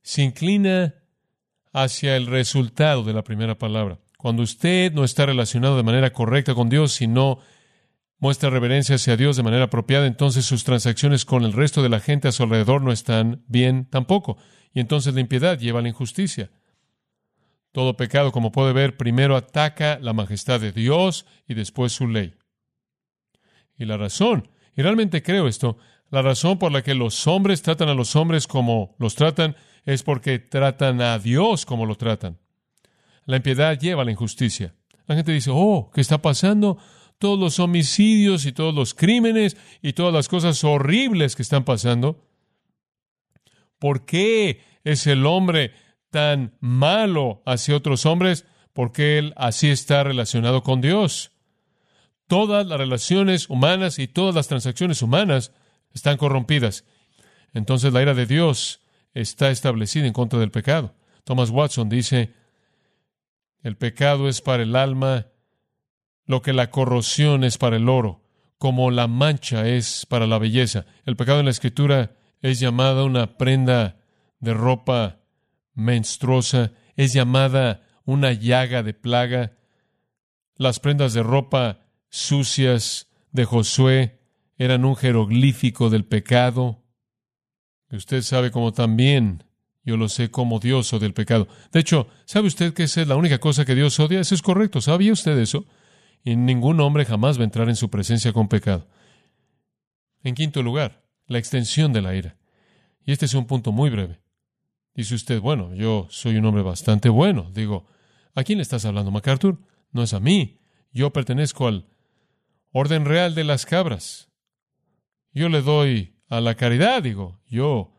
se 0.03 0.23
inclina 0.23 0.97
hacia 1.73 2.17
el 2.17 2.27
resultado 2.27 3.05
de 3.05 3.13
la 3.13 3.23
primera 3.23 3.59
palabra. 3.59 4.01
Cuando 4.19 4.43
usted 4.43 4.93
no 4.93 5.05
está 5.05 5.27
relacionado 5.27 5.77
de 5.77 5.85
manera 5.85 6.13
correcta 6.13 6.53
con 6.53 6.69
Dios, 6.69 7.01
y 7.01 7.07
no 7.07 7.39
muestra 8.19 8.51
reverencia 8.51 8.97
hacia 8.97 9.17
Dios 9.17 9.37
de 9.37 9.45
manera 9.45 9.67
apropiada, 9.67 10.09
entonces 10.09 10.45
sus 10.45 10.65
transacciones 10.65 11.25
con 11.25 11.45
el 11.45 11.53
resto 11.53 11.81
de 11.81 11.89
la 11.89 12.01
gente 12.01 12.27
a 12.27 12.33
su 12.33 12.43
alrededor 12.43 12.83
no 12.83 12.91
están 12.91 13.45
bien 13.47 13.85
tampoco. 13.89 14.37
Y 14.73 14.81
entonces 14.81 15.15
la 15.15 15.21
impiedad 15.21 15.61
lleva 15.61 15.79
a 15.79 15.83
la 15.83 15.91
injusticia. 15.91 16.51
Todo 17.71 17.97
pecado, 17.97 18.33
como 18.33 18.51
puede 18.51 18.73
ver, 18.73 18.97
primero 18.97 19.37
ataca 19.37 20.01
la 20.03 20.13
majestad 20.13 20.59
de 20.61 20.73
Dios 20.73 21.25
y 21.47 21.55
después 21.55 21.93
su 21.93 22.09
ley. 22.09 22.35
Y 23.79 23.85
la 23.85 23.97
razón, 23.97 24.49
y 24.77 24.83
realmente 24.83 25.23
creo 25.23 25.49
esto, 25.49 25.77
la 26.11 26.23
razón 26.23 26.59
por 26.59 26.73
la 26.73 26.83
que 26.83 26.95
los 26.95 27.27
hombres 27.27 27.63
tratan 27.63 27.89
a 27.89 27.95
los 27.95 28.17
hombres 28.17 28.47
como 28.47 28.95
los 28.99 29.15
tratan 29.15 29.57
es 29.85 30.03
porque 30.03 30.39
tratan 30.39 31.01
a 31.01 31.19
Dios 31.19 31.67
como 31.67 31.87
lo 31.87 31.97
tratan. 31.97 32.39
La 33.25 33.37
impiedad 33.37 33.79
lleva 33.79 34.03
a 34.03 34.05
la 34.05 34.13
injusticia. 34.13 34.75
La 35.07 35.15
gente 35.15 35.33
dice, 35.33 35.51
oh, 35.53 35.91
¿qué 35.93 36.01
está 36.01 36.23
pasando? 36.23 36.79
todos 37.19 37.39
los 37.39 37.59
homicidios 37.59 38.47
y 38.47 38.53
todos 38.53 38.75
los 38.75 38.95
crímenes 38.95 39.57
y 39.83 39.93
todas 39.93 40.13
las 40.13 40.29
cosas 40.29 40.63
horribles 40.65 41.37
que 41.37 41.43
están 41.43 41.65
pasando? 41.65 42.25
¿Por 43.79 44.05
qué 44.05 44.63
es 44.85 45.07
el 45.07 45.27
hombre 45.27 45.73
tan 46.11 46.57
malo 46.61 47.43
hacia 47.47 47.77
otros 47.77 48.07
hombres? 48.07 48.47
Porque 48.73 49.19
él 49.19 49.33
así 49.37 49.69
está 49.69 50.05
relacionado 50.05 50.63
con 50.63 50.81
Dios. 50.81 51.33
Todas 52.27 52.67
las 52.67 52.79
relaciones 52.79 53.49
humanas 53.49 53.99
y 53.99 54.09
todas 54.09 54.35
las 54.35 54.49
transacciones 54.49 55.03
humanas 55.03 55.53
están 55.93 56.17
corrompidas. 56.17 56.85
Entonces 57.53 57.93
la 57.93 58.03
ira 58.03 58.15
de 58.15 58.27
Dios 58.27 58.81
está 59.15 59.51
establecida 59.51 60.07
en 60.07 60.13
contra 60.13 60.39
del 60.39 60.51
pecado. 60.51 60.95
Thomas 61.25 61.51
Watson 61.51 61.89
dice, 61.89 62.35
el 63.63 63.77
pecado 63.77 64.29
es 64.29 64.41
para 64.41 64.63
el 64.63 64.77
alma 64.77 65.27
lo 66.27 66.43
que 66.43 66.53
la 66.53 66.71
corrosión 66.71 67.45
es 67.45 67.57
para 67.57 67.77
el 67.77 67.89
oro, 67.89 68.23
como 68.59 68.91
la 68.91 69.07
mancha 69.07 69.67
es 69.69 70.07
para 70.07 70.27
la 70.27 70.39
belleza. 70.39 70.87
El 71.05 71.17
pecado 71.17 71.39
en 71.39 71.47
la 71.47 71.53
escritura 71.53 72.17
es 72.43 72.61
llamada 72.61 73.05
una 73.05 73.39
prenda 73.39 73.99
de 74.41 74.53
ropa 74.55 75.21
menstruosa, 75.75 76.73
es 76.97 77.13
llamada 77.13 77.83
una 78.05 78.33
llaga 78.33 78.83
de 78.83 78.95
plaga. 78.95 79.53
Las 80.57 80.81
prendas 80.81 81.13
de 81.15 81.23
ropa 81.23 81.86
sucias 82.09 83.09
de 83.33 83.45
Josué 83.45 84.21
eran 84.59 84.85
un 84.85 84.97
jeroglífico 84.97 85.91
del 85.91 86.05
pecado. 86.05 86.83
Usted 87.91 88.23
sabe 88.23 88.51
cómo 88.51 88.73
también 88.73 89.45
yo 89.87 89.97
lo 89.97 90.09
sé 90.09 90.33
como 90.33 90.59
Dios 90.59 90.93
odia 90.93 91.07
el 91.07 91.15
pecado. 91.15 91.47
De 91.71 91.79
hecho, 91.79 92.09
¿sabe 92.25 92.49
usted 92.49 92.75
que 92.75 92.83
esa 92.83 93.03
es 93.03 93.09
la 93.09 93.15
única 93.15 93.39
cosa 93.39 93.65
que 93.65 93.77
Dios 93.77 94.01
odia? 94.01 94.19
Eso 94.19 94.35
es 94.35 94.43
correcto. 94.43 94.81
¿Sabía 94.81 95.13
usted 95.13 95.39
eso? 95.39 95.65
Y 96.25 96.35
ningún 96.35 96.81
hombre 96.81 97.05
jamás 97.05 97.39
va 97.39 97.43
a 97.43 97.45
entrar 97.45 97.69
en 97.69 97.77
su 97.77 97.89
presencia 97.89 98.33
con 98.33 98.49
pecado. 98.49 98.89
En 100.25 100.35
quinto 100.35 100.61
lugar, 100.65 101.05
la 101.29 101.39
extensión 101.39 101.93
de 101.93 102.03
la 102.03 102.17
ira. 102.17 102.37
Y 103.05 103.13
este 103.13 103.27
es 103.27 103.35
un 103.35 103.47
punto 103.47 103.71
muy 103.71 103.89
breve. 103.89 104.19
Dice 104.93 105.15
usted, 105.15 105.41
bueno, 105.41 105.73
yo 105.73 106.09
soy 106.11 106.37
un 106.37 106.45
hombre 106.47 106.65
bastante 106.65 107.09
bueno. 107.09 107.49
Digo, 107.55 107.87
¿a 108.35 108.43
quién 108.43 108.59
le 108.59 108.63
estás 108.63 108.85
hablando, 108.87 109.13
MacArthur? 109.13 109.61
No 109.93 110.03
es 110.03 110.15
a 110.15 110.19
mí. 110.19 110.59
Yo 110.91 111.13
pertenezco 111.13 111.69
al 111.69 111.87
orden 112.79 113.07
real 113.07 113.35
de 113.35 113.43
las 113.43 113.65
cabras. 113.65 114.29
Yo 115.33 115.49
le 115.49 115.63
doy 115.63 116.15
a 116.29 116.43
la 116.43 116.57
caridad, 116.57 117.03
digo, 117.03 117.41
yo, 117.49 117.95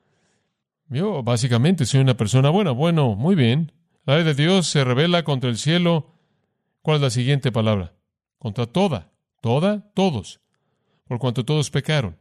yo 0.88 1.24
básicamente 1.24 1.88
soy 1.88 2.02
una 2.02 2.16
persona 2.16 2.52
buena. 2.52 2.72
Bueno, 2.72 3.16
muy 3.16 3.34
bien. 3.34 3.72
La 4.06 4.18
ley 4.18 4.24
de 4.24 4.36
Dios 4.36 4.68
se 4.68 4.84
revela 4.84 5.24
contra 5.24 5.50
el 5.50 5.58
cielo. 5.58 6.14
¿Cuál 6.84 6.98
es 6.98 7.02
la 7.02 7.10
siguiente 7.10 7.52
palabra? 7.52 7.96
Contra 8.38 8.68
toda, 8.68 9.12
toda, 9.42 9.92
todos, 9.96 10.42
por 11.08 11.18
cuanto 11.18 11.44
todos 11.44 11.72
pecaron 11.72 12.16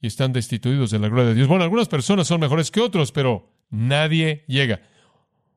y 0.00 0.08
están 0.08 0.32
destituidos 0.32 0.90
de 0.90 0.98
la 0.98 1.06
gloria 1.06 1.26
de 1.26 1.34
Dios. 1.34 1.46
Bueno, 1.46 1.62
algunas 1.62 1.86
personas 1.86 2.26
son 2.26 2.40
mejores 2.40 2.72
que 2.72 2.80
otros, 2.80 3.12
pero 3.12 3.52
nadie 3.70 4.44
llega. 4.48 4.80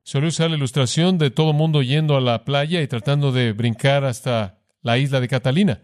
Suele 0.04 0.28
usar 0.28 0.52
la 0.52 0.58
ilustración 0.58 1.18
de 1.18 1.32
todo 1.32 1.52
mundo 1.52 1.82
yendo 1.82 2.16
a 2.16 2.22
la 2.22 2.46
playa 2.46 2.80
y 2.84 2.88
tratando 2.88 3.32
de 3.32 3.54
brincar 3.54 4.04
hasta 4.04 4.60
la 4.84 5.00
isla 5.00 5.20
de 5.20 5.28
Catalina. 5.28 5.82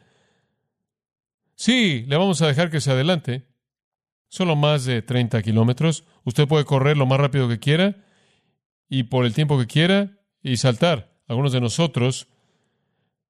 Sí, 1.57 2.05
le 2.07 2.17
vamos 2.17 2.41
a 2.43 2.47
dejar 2.47 2.69
que 2.69 2.79
se 2.79 2.91
adelante. 2.91 3.47
Solo 4.29 4.55
más 4.55 4.85
de 4.85 5.01
30 5.01 5.41
kilómetros. 5.41 6.03
Usted 6.23 6.47
puede 6.47 6.65
correr 6.65 6.97
lo 6.97 7.07
más 7.07 7.19
rápido 7.19 7.49
que 7.49 7.59
quiera 7.59 8.05
y 8.87 9.03
por 9.03 9.25
el 9.25 9.33
tiempo 9.33 9.57
que 9.57 9.65
quiera 9.65 10.19
y 10.43 10.57
saltar. 10.57 11.19
Algunos 11.27 11.51
de 11.51 11.59
nosotros 11.59 12.27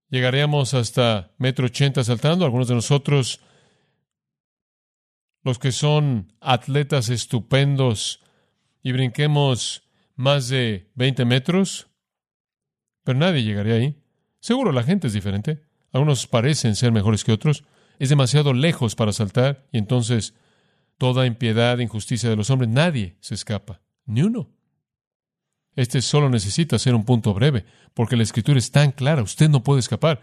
llegaríamos 0.10 0.74
hasta 0.74 1.32
metro 1.38 1.68
ochenta 1.68 2.04
saltando. 2.04 2.44
Algunos 2.44 2.68
de 2.68 2.76
nosotros 2.76 3.40
los 5.44 5.58
que 5.58 5.72
son 5.72 6.34
atletas 6.42 7.08
estupendos 7.08 8.22
y 8.84 8.92
brinquemos 8.92 9.84
más 10.16 10.50
de 10.50 10.92
20 10.96 11.24
metros, 11.24 11.88
pero 13.06 13.18
nadie 13.18 13.44
llegaría 13.44 13.76
ahí. 13.76 14.04
Seguro 14.42 14.74
la 14.74 14.84
gente 14.84 15.08
es 15.08 15.14
diferente. 15.14 15.62
Algunos 15.94 16.28
parecen 16.28 16.76
ser 16.76 16.92
mejores 16.92 17.24
que 17.24 17.32
otros. 17.32 17.64
Es 18.00 18.10
demasiado 18.10 18.54
lejos 18.54 18.96
para 18.96 19.14
saltar 19.14 19.68
y 19.72 19.78
entonces 19.78 20.34
toda 20.98 21.26
impiedad, 21.26 21.80
injusticia 21.80 22.30
de 22.30 22.36
los 22.36 22.50
hombres, 22.50 22.70
nadie 22.70 23.18
se 23.20 23.36
escapa, 23.36 23.82
ni 24.06 24.22
uno. 24.22 24.50
Este 25.76 26.02
solo 26.02 26.30
necesita 26.30 26.80
ser 26.80 26.96
un 26.96 27.06
punto 27.06 27.34
breve, 27.34 27.66
porque 27.94 28.18
la 28.18 28.24
escritura 28.24 28.58
es 28.58 28.72
tan 28.72 28.92
clara, 28.92 29.22
usted 29.22 29.48
no 29.48 29.64
puede 29.64 29.80
escapar. 29.80 30.22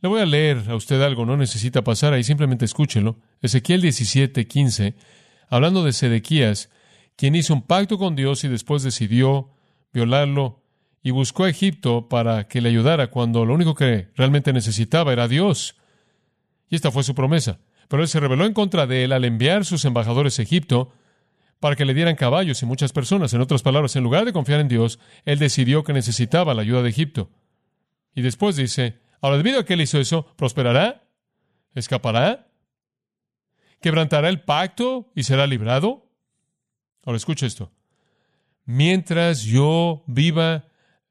Le 0.00 0.08
voy 0.08 0.20
a 0.20 0.26
leer 0.26 0.64
a 0.68 0.74
usted 0.74 1.00
algo, 1.00 1.24
no 1.24 1.36
necesita 1.36 1.84
pasar 1.84 2.12
ahí, 2.12 2.24
simplemente 2.24 2.64
escúchelo. 2.64 3.20
Ezequiel 3.40 3.80
17, 3.80 4.46
15, 4.46 4.96
hablando 5.48 5.84
de 5.84 5.92
Sedequías, 5.92 6.70
quien 7.16 7.36
hizo 7.36 7.54
un 7.54 7.62
pacto 7.62 7.98
con 7.98 8.16
Dios 8.16 8.42
y 8.44 8.48
después 8.48 8.82
decidió 8.82 9.50
violarlo 9.92 10.64
y 11.02 11.12
buscó 11.12 11.44
a 11.44 11.50
Egipto 11.50 12.08
para 12.08 12.48
que 12.48 12.60
le 12.60 12.70
ayudara 12.70 13.10
cuando 13.10 13.44
lo 13.44 13.54
único 13.54 13.74
que 13.74 14.08
realmente 14.16 14.52
necesitaba 14.52 15.12
era 15.12 15.28
Dios. 15.28 15.76
Esta 16.74 16.90
fue 16.90 17.02
su 17.02 17.14
promesa. 17.14 17.58
Pero 17.88 18.02
él 18.02 18.08
se 18.08 18.20
rebeló 18.20 18.46
en 18.46 18.54
contra 18.54 18.86
de 18.86 19.04
él 19.04 19.12
al 19.12 19.24
enviar 19.24 19.64
sus 19.64 19.84
embajadores 19.84 20.38
a 20.38 20.42
Egipto 20.42 20.92
para 21.60 21.76
que 21.76 21.84
le 21.84 21.94
dieran 21.94 22.16
caballos 22.16 22.62
y 22.62 22.66
muchas 22.66 22.92
personas. 22.92 23.32
En 23.34 23.40
otras 23.40 23.62
palabras, 23.62 23.96
en 23.96 24.04
lugar 24.04 24.24
de 24.24 24.32
confiar 24.32 24.60
en 24.60 24.68
Dios, 24.68 24.98
él 25.24 25.38
decidió 25.38 25.84
que 25.84 25.92
necesitaba 25.92 26.54
la 26.54 26.62
ayuda 26.62 26.82
de 26.82 26.90
Egipto. 26.90 27.30
Y 28.14 28.22
después 28.22 28.56
dice, 28.56 29.00
Ahora, 29.24 29.38
debido 29.38 29.60
a 29.60 29.64
que 29.64 29.72
él 29.72 29.80
hizo 29.80 29.98
eso, 29.98 30.26
¿prosperará? 30.36 31.08
¿Escapará? 31.74 32.46
¿Quebrantará 33.80 34.28
el 34.28 34.42
pacto 34.42 35.10
y 35.14 35.22
será 35.22 35.46
librado? 35.46 36.10
Ahora 37.06 37.16
escucha 37.16 37.46
esto. 37.46 37.72
Mientras 38.66 39.42
yo 39.42 40.04
viva, 40.06 40.66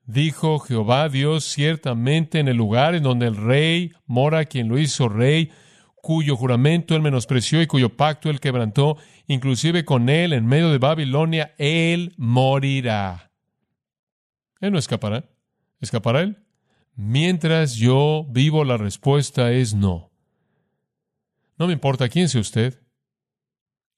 dijo 0.06 0.60
Jehová 0.60 1.10
Dios, 1.10 1.46
ciertamente 1.46 2.40
en 2.40 2.48
el 2.48 2.58
lugar 2.58 2.96
en 2.96 3.04
donde 3.04 3.28
el 3.28 3.36
rey 3.36 3.92
mora, 4.06 4.46
quien 4.46 4.68
lo 4.68 4.78
hizo 4.78 5.10
rey, 5.10 5.52
cuyo 5.96 6.36
juramento 6.36 6.96
él 6.96 7.02
menospreció 7.02 7.62
y 7.62 7.68
cuyo 7.68 7.96
pacto 7.96 8.30
él 8.30 8.40
quebrantó, 8.40 8.98
inclusive 9.28 9.86
con 9.86 10.10
él 10.10 10.34
en 10.34 10.46
medio 10.46 10.70
de 10.70 10.78
Babilonia, 10.78 11.56
él 11.58 12.14
morirá. 12.18 13.32
Él 14.60 14.72
no 14.72 14.80
escapará. 14.80 15.26
¿Escapará 15.80 16.22
él? 16.22 16.38
Mientras 16.96 17.76
yo 17.76 18.26
vivo, 18.30 18.64
la 18.64 18.78
respuesta 18.78 19.52
es 19.52 19.74
no. 19.74 20.12
No 21.58 21.68
me 21.68 21.74
importa 21.74 22.10
quién 22.10 22.30
sea 22.30 22.42
usted. 22.42 22.82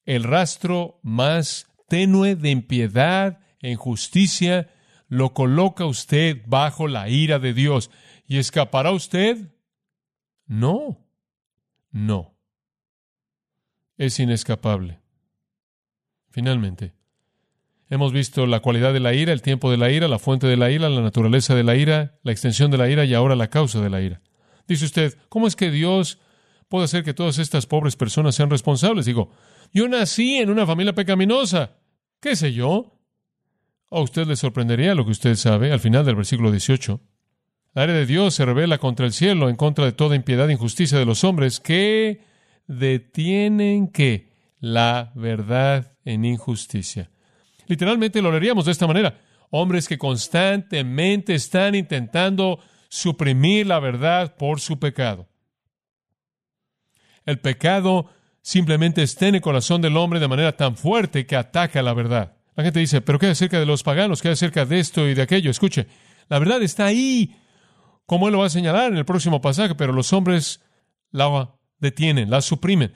El 0.05 0.23
rastro 0.23 0.99
más 1.01 1.67
tenue 1.87 2.35
de 2.35 2.51
impiedad 2.51 3.39
e 3.59 3.71
injusticia 3.71 4.69
lo 5.15 5.33
coloca 5.33 5.85
usted 5.85 6.41
bajo 6.45 6.87
la 6.87 7.09
ira 7.09 7.39
de 7.39 7.53
Dios. 7.53 7.89
¿Y 8.27 8.37
escapará 8.37 8.91
usted? 8.91 9.37
No, 10.45 11.07
no. 11.91 12.37
Es 13.97 14.19
inescapable. 14.19 14.99
Finalmente, 16.29 16.93
Hemos 17.87 18.11
visto 18.11 18.47
la 18.47 18.61
cualidad 18.61 18.93
de 18.93 18.99
la 18.99 19.13
ira, 19.13 19.31
el 19.31 19.43
tiempo 19.43 19.69
de 19.69 19.77
la 19.77 19.91
ira, 19.91 20.07
la 20.07 20.17
fuente 20.17 20.47
de 20.47 20.57
la 20.57 20.71
ira, 20.71 20.89
la 20.89 21.01
naturaleza 21.01 21.53
de 21.53 21.63
la 21.63 21.75
ira, 21.75 22.17
la 22.23 22.31
extensión 22.31 22.71
de 22.71 22.79
la 22.79 22.89
ira 22.89 23.05
y 23.05 23.13
ahora 23.13 23.35
la 23.35 23.51
causa 23.51 23.79
de 23.79 23.91
la 23.91 24.01
ira. 24.01 24.21
Dice 24.67 24.85
usted, 24.85 25.15
¿cómo 25.29 25.45
es 25.45 25.55
que 25.55 25.69
Dios 25.69 26.17
puede 26.67 26.85
hacer 26.85 27.03
que 27.03 27.13
todas 27.13 27.37
estas 27.37 27.67
pobres 27.67 27.95
personas 27.95 28.33
sean 28.33 28.49
responsables? 28.49 29.05
Digo, 29.05 29.29
yo 29.71 29.87
nací 29.87 30.37
en 30.37 30.49
una 30.49 30.65
familia 30.65 30.93
pecaminosa. 30.93 31.77
¿Qué 32.19 32.35
sé 32.35 32.53
yo? 32.53 32.94
A 33.95 34.01
usted 34.01 34.27
le 34.27 34.35
sorprendería 34.35 34.93
lo 34.93 35.05
que 35.05 35.11
usted 35.11 35.35
sabe 35.35 35.71
al 35.71 35.79
final 35.79 36.03
del 36.03 36.17
versículo 36.17 36.51
18. 36.51 36.99
La 37.75 37.85
ira 37.85 37.93
de 37.93 38.05
Dios 38.05 38.35
se 38.35 38.43
revela 38.43 38.77
contra 38.77 39.05
el 39.05 39.13
cielo, 39.13 39.47
en 39.47 39.55
contra 39.55 39.85
de 39.85 39.93
toda 39.93 40.17
impiedad 40.17 40.49
e 40.49 40.51
injusticia 40.51 40.99
de 40.99 41.05
los 41.05 41.23
hombres 41.23 41.61
que 41.61 42.21
detienen 42.67 43.87
que 43.87 44.33
la 44.59 45.13
verdad 45.15 45.93
en 46.03 46.25
injusticia. 46.25 47.09
Literalmente 47.67 48.21
lo 48.21 48.31
leeríamos 48.31 48.65
de 48.65 48.73
esta 48.73 48.85
manera. 48.85 49.17
Hombres 49.49 49.87
que 49.87 49.97
constantemente 49.97 51.33
están 51.33 51.73
intentando 51.73 52.59
suprimir 52.89 53.65
la 53.65 53.79
verdad 53.79 54.35
por 54.35 54.59
su 54.59 54.77
pecado. 54.77 55.29
El 57.25 57.39
pecado 57.39 58.09
simplemente 58.41 59.03
está 59.03 59.29
en 59.29 59.35
el 59.35 59.41
corazón 59.41 59.81
del 59.81 59.95
hombre 59.95 60.19
de 60.19 60.27
manera 60.27 60.57
tan 60.57 60.75
fuerte 60.75 61.25
que 61.25 61.37
ataca 61.37 61.81
la 61.81 61.93
verdad. 61.93 62.34
La 62.55 62.63
gente 62.63 62.79
dice, 62.79 63.01
pero 63.01 63.19
¿qué 63.19 63.27
acerca 63.27 63.59
de 63.59 63.65
los 63.65 63.83
paganos? 63.83 64.21
¿Qué 64.21 64.29
acerca 64.29 64.65
de 64.65 64.79
esto 64.79 65.07
y 65.07 65.13
de 65.13 65.21
aquello? 65.21 65.51
Escuche, 65.51 65.87
la 66.29 66.39
verdad 66.39 66.61
está 66.63 66.85
ahí, 66.85 67.35
como 68.05 68.27
él 68.27 68.33
lo 68.33 68.39
va 68.39 68.45
a 68.45 68.49
señalar 68.49 68.91
en 68.91 68.97
el 68.97 69.05
próximo 69.05 69.41
pasaje, 69.41 69.75
pero 69.75 69.91
los 69.91 70.13
hombres 70.13 70.61
la 71.11 71.55
detienen, 71.79 72.29
la 72.29 72.41
suprimen. 72.41 72.93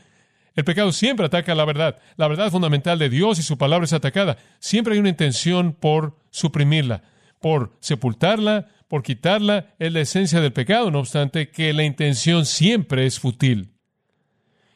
El 0.55 0.63
pecado 0.65 0.91
siempre 0.91 1.25
ataca 1.25 1.55
la 1.55 1.65
verdad. 1.65 1.99
La 2.17 2.27
verdad 2.27 2.51
fundamental 2.51 2.99
de 2.99 3.09
Dios 3.09 3.39
y 3.39 3.43
su 3.43 3.57
palabra 3.57 3.85
es 3.85 3.93
atacada. 3.93 4.37
Siempre 4.59 4.93
hay 4.93 4.99
una 4.99 5.09
intención 5.09 5.73
por 5.73 6.17
suprimirla. 6.31 7.03
por 7.39 7.77
sepultarla, 7.79 8.67
por 8.89 9.01
quitarla, 9.01 9.73
es 9.79 9.93
la 9.93 10.01
esencia 10.01 10.41
del 10.41 10.51
pecado, 10.51 10.91
no 10.91 10.99
obstante 10.99 11.51
que 11.51 11.71
la 11.71 11.85
intención 11.85 12.45
siempre 12.45 13.05
es 13.05 13.17
fútil. 13.17 13.75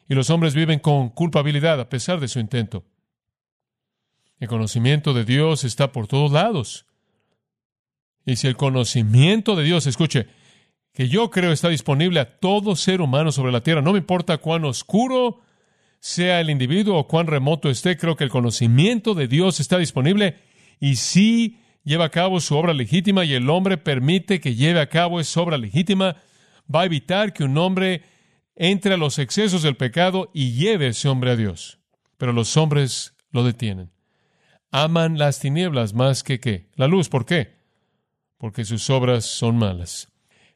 Y 0.08 0.14
los 0.14 0.30
hombres 0.30 0.56
viven 0.56 0.80
con 0.80 1.10
culpabilidad 1.10 1.82
a 1.82 1.90
pesar 1.90 2.22
de 2.22 2.30
su 2.30 2.40
intento. 2.40 2.86
El 4.44 4.50
conocimiento 4.50 5.14
de 5.14 5.24
Dios 5.24 5.64
está 5.64 5.94
por 5.94 6.08
todos 6.08 6.34
lados. 6.34 6.86
Y 8.26 8.36
si 8.36 8.48
el 8.48 8.58
conocimiento 8.58 9.56
de 9.56 9.64
Dios, 9.64 9.88
escuche, 9.88 10.28
que 10.92 11.08
yo 11.08 11.30
creo 11.30 11.54
está 11.54 11.70
disponible 11.70 12.20
a 12.20 12.40
todo 12.40 12.76
ser 12.76 13.00
humano 13.00 13.32
sobre 13.32 13.54
la 13.54 13.62
tierra, 13.64 13.82
no 13.82 13.94
me 13.94 14.00
importa 14.00 14.40
cuán 14.40 14.66
oscuro 14.66 15.40
sea 16.02 16.42
el 16.42 16.50
individuo 16.50 16.98
o 16.98 17.08
cuán 17.08 17.28
remoto 17.28 17.70
esté, 17.70 17.96
creo 17.96 18.18
que 18.18 18.26
el 18.26 18.30
conocimiento 18.30 19.14
de 19.14 19.30
Dios 19.30 19.62
está 19.62 19.78
disponible 19.78 20.40
y 20.78 20.98
si 20.98 21.60
lleva 21.86 22.04
a 22.04 22.12
cabo 22.12 22.42
su 22.42 22.58
obra 22.58 22.74
legítima 22.74 23.24
y 23.24 23.36
el 23.36 23.50
hombre 23.50 23.78
permite 23.78 24.42
que 24.42 24.56
lleve 24.56 24.82
a 24.82 24.90
cabo 24.90 25.22
esa 25.22 25.40
obra 25.40 25.58
legítima, 25.58 26.18
va 26.70 26.82
a 26.82 26.86
evitar 26.86 27.32
que 27.32 27.46
un 27.46 27.58
hombre 27.58 28.02
entre 28.58 28.96
a 28.96 28.98
los 28.98 29.20
excesos 29.20 29.64
del 29.64 29.78
pecado 29.78 30.32
y 30.34 30.52
lleve 30.52 30.88
a 30.88 30.90
ese 30.90 31.08
hombre 31.08 31.32
a 31.32 31.38
Dios. 31.38 31.80
Pero 32.18 32.34
los 32.34 32.58
hombres 32.58 33.16
lo 33.32 33.46
detienen. 33.46 33.94
Aman 34.76 35.20
las 35.20 35.40
tinieblas 35.40 35.94
más 35.94 36.24
que 36.24 36.40
qué? 36.40 36.66
La 36.74 36.88
luz. 36.88 37.08
¿Por 37.08 37.28
qué? 37.28 37.60
Porque 38.40 38.66
sus 38.66 38.90
obras 38.90 39.24
son 39.24 39.56
malas. 39.56 40.12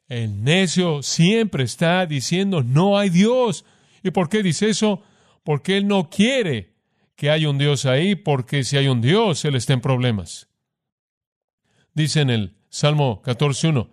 El 0.07 0.43
necio 0.43 1.03
siempre 1.03 1.63
está 1.63 2.03
diciendo, 2.07 2.63
no 2.63 2.97
hay 2.97 3.11
Dios. 3.11 3.63
¿Y 4.01 4.09
por 4.09 4.27
qué 4.27 4.41
dice 4.41 4.69
eso? 4.69 5.03
Porque 5.43 5.77
él 5.77 5.87
no 5.87 6.09
quiere 6.09 6.73
que 7.15 7.29
haya 7.29 7.47
un 7.47 7.59
Dios 7.59 7.85
ahí, 7.85 8.15
porque 8.15 8.63
si 8.63 8.75
hay 8.75 8.87
un 8.87 9.01
Dios, 9.01 9.45
él 9.45 9.53
está 9.53 9.73
en 9.73 9.81
problemas. 9.81 10.49
Dice 11.93 12.21
en 12.21 12.31
el 12.31 12.55
Salmo 12.69 13.21
14.1, 13.23 13.87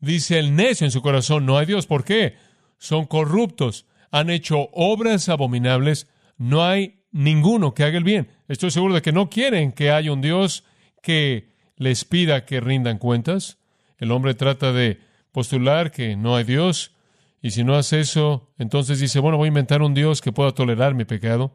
dice 0.00 0.40
el 0.40 0.56
necio 0.56 0.84
en 0.84 0.90
su 0.90 1.00
corazón, 1.00 1.46
no 1.46 1.58
hay 1.58 1.66
Dios. 1.66 1.86
¿Por 1.86 2.02
qué? 2.02 2.34
Son 2.78 3.06
corruptos, 3.06 3.86
han 4.10 4.30
hecho 4.30 4.68
obras 4.72 5.28
abominables, 5.28 6.08
no 6.38 6.64
hay 6.64 7.03
ninguno 7.14 7.72
que 7.72 7.84
haga 7.84 7.96
el 7.96 8.04
bien. 8.04 8.28
Estoy 8.48 8.70
seguro 8.70 8.92
de 8.92 9.00
que 9.00 9.12
no 9.12 9.30
quieren 9.30 9.72
que 9.72 9.90
haya 9.90 10.12
un 10.12 10.20
Dios 10.20 10.64
que 11.00 11.54
les 11.76 12.04
pida 12.04 12.44
que 12.44 12.60
rindan 12.60 12.98
cuentas. 12.98 13.58
El 13.96 14.10
hombre 14.10 14.34
trata 14.34 14.72
de 14.72 15.00
postular 15.32 15.90
que 15.92 16.16
no 16.16 16.36
hay 16.36 16.44
Dios, 16.44 16.94
y 17.40 17.50
si 17.50 17.62
no 17.62 17.74
hace 17.74 18.00
eso, 18.00 18.52
entonces 18.58 19.00
dice, 19.00 19.20
bueno, 19.20 19.36
voy 19.36 19.46
a 19.46 19.48
inventar 19.48 19.82
un 19.82 19.92
Dios 19.92 20.22
que 20.22 20.32
pueda 20.32 20.52
tolerar 20.52 20.94
mi 20.94 21.04
pecado. 21.04 21.52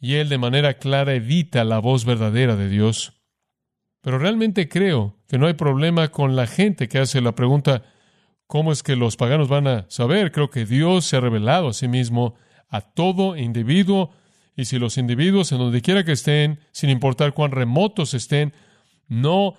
Y 0.00 0.14
él 0.14 0.28
de 0.28 0.36
manera 0.36 0.74
clara 0.74 1.14
evita 1.14 1.62
la 1.62 1.78
voz 1.78 2.04
verdadera 2.04 2.56
de 2.56 2.68
Dios. 2.68 3.12
Pero 4.00 4.18
realmente 4.18 4.68
creo 4.68 5.16
que 5.28 5.38
no 5.38 5.46
hay 5.46 5.54
problema 5.54 6.08
con 6.08 6.34
la 6.34 6.46
gente 6.46 6.88
que 6.88 6.98
hace 6.98 7.20
la 7.20 7.36
pregunta, 7.36 7.84
¿cómo 8.46 8.72
es 8.72 8.82
que 8.82 8.96
los 8.96 9.16
paganos 9.16 9.48
van 9.48 9.68
a 9.68 9.86
saber? 9.88 10.32
Creo 10.32 10.50
que 10.50 10.66
Dios 10.66 11.04
se 11.04 11.16
ha 11.16 11.20
revelado 11.20 11.68
a 11.68 11.72
sí 11.72 11.86
mismo 11.86 12.34
a 12.68 12.80
todo 12.80 13.36
individuo, 13.36 14.10
y 14.56 14.66
si 14.66 14.78
los 14.78 14.98
individuos, 14.98 15.50
en 15.52 15.58
donde 15.58 15.82
quiera 15.82 16.04
que 16.04 16.12
estén, 16.12 16.60
sin 16.70 16.90
importar 16.90 17.34
cuán 17.34 17.50
remotos 17.50 18.14
estén, 18.14 18.52
no 19.08 19.54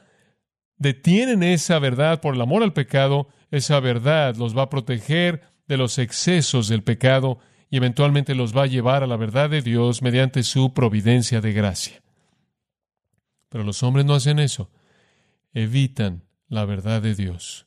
detienen 0.77 1.43
esa 1.43 1.79
verdad 1.79 2.21
por 2.21 2.35
el 2.35 2.41
amor 2.41 2.63
al 2.63 2.73
pecado, 2.73 3.27
esa 3.51 3.79
verdad 3.79 4.35
los 4.35 4.57
va 4.57 4.63
a 4.63 4.69
proteger 4.69 5.43
de 5.67 5.77
los 5.77 5.97
excesos 5.97 6.67
del 6.67 6.83
pecado 6.83 7.39
y 7.69 7.77
eventualmente 7.77 8.35
los 8.35 8.55
va 8.55 8.63
a 8.63 8.67
llevar 8.67 9.03
a 9.03 9.07
la 9.07 9.17
verdad 9.17 9.49
de 9.49 9.61
Dios 9.61 10.01
mediante 10.01 10.43
su 10.43 10.73
providencia 10.73 11.41
de 11.41 11.53
gracia. 11.53 12.01
Pero 13.49 13.63
los 13.63 13.83
hombres 13.83 14.05
no 14.05 14.15
hacen 14.15 14.39
eso, 14.39 14.69
evitan 15.53 16.23
la 16.47 16.65
verdad 16.65 17.01
de 17.01 17.15
Dios. 17.15 17.65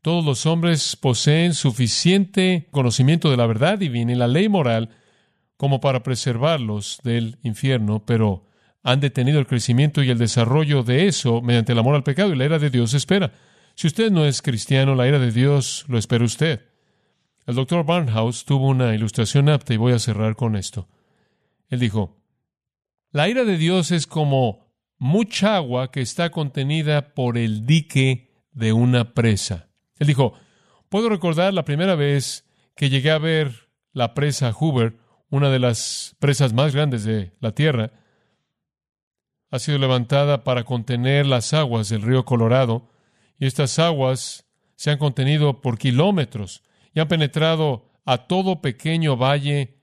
Todos 0.00 0.24
los 0.24 0.46
hombres 0.46 0.96
poseen 0.96 1.54
suficiente 1.54 2.66
conocimiento 2.72 3.30
de 3.30 3.36
la 3.36 3.46
verdad 3.46 3.78
divina 3.78 4.12
y 4.12 4.16
la 4.16 4.26
ley 4.26 4.48
moral 4.48 4.90
como 5.62 5.80
para 5.80 6.02
preservarlos 6.02 6.98
del 7.04 7.38
infierno, 7.44 8.04
pero 8.04 8.48
han 8.82 8.98
detenido 8.98 9.38
el 9.38 9.46
crecimiento 9.46 10.02
y 10.02 10.10
el 10.10 10.18
desarrollo 10.18 10.82
de 10.82 11.06
eso 11.06 11.40
mediante 11.40 11.70
el 11.70 11.78
amor 11.78 11.94
al 11.94 12.02
pecado 12.02 12.32
y 12.32 12.36
la 12.36 12.46
ira 12.46 12.58
de 12.58 12.68
Dios 12.68 12.94
espera. 12.94 13.32
Si 13.76 13.86
usted 13.86 14.10
no 14.10 14.26
es 14.26 14.42
cristiano, 14.42 14.96
la 14.96 15.06
ira 15.06 15.20
de 15.20 15.30
Dios 15.30 15.84
lo 15.86 15.98
espera 15.98 16.24
usted. 16.24 16.62
El 17.46 17.54
doctor 17.54 17.86
Barnhouse 17.86 18.44
tuvo 18.44 18.66
una 18.66 18.92
ilustración 18.92 19.48
apta 19.48 19.72
y 19.72 19.76
voy 19.76 19.92
a 19.92 20.00
cerrar 20.00 20.34
con 20.34 20.56
esto. 20.56 20.88
Él 21.68 21.78
dijo, 21.78 22.20
la 23.12 23.28
ira 23.28 23.44
de 23.44 23.56
Dios 23.56 23.92
es 23.92 24.08
como 24.08 24.66
mucha 24.98 25.54
agua 25.54 25.92
que 25.92 26.00
está 26.00 26.30
contenida 26.30 27.14
por 27.14 27.38
el 27.38 27.66
dique 27.66 28.32
de 28.50 28.72
una 28.72 29.14
presa. 29.14 29.68
Él 30.00 30.08
dijo, 30.08 30.32
puedo 30.88 31.08
recordar 31.08 31.54
la 31.54 31.64
primera 31.64 31.94
vez 31.94 32.50
que 32.74 32.90
llegué 32.90 33.12
a 33.12 33.18
ver 33.18 33.68
la 33.92 34.12
presa 34.14 34.52
Hoover, 34.52 35.00
una 35.32 35.48
de 35.48 35.58
las 35.58 36.14
presas 36.18 36.52
más 36.52 36.74
grandes 36.74 37.04
de 37.04 37.32
la 37.40 37.52
Tierra, 37.52 37.90
ha 39.50 39.58
sido 39.58 39.78
levantada 39.78 40.44
para 40.44 40.64
contener 40.64 41.24
las 41.24 41.54
aguas 41.54 41.88
del 41.88 42.02
río 42.02 42.26
Colorado, 42.26 42.90
y 43.38 43.46
estas 43.46 43.78
aguas 43.78 44.44
se 44.76 44.90
han 44.90 44.98
contenido 44.98 45.62
por 45.62 45.78
kilómetros 45.78 46.62
y 46.94 47.00
han 47.00 47.08
penetrado 47.08 47.90
a 48.04 48.26
todo 48.26 48.60
pequeño 48.60 49.16
valle 49.16 49.78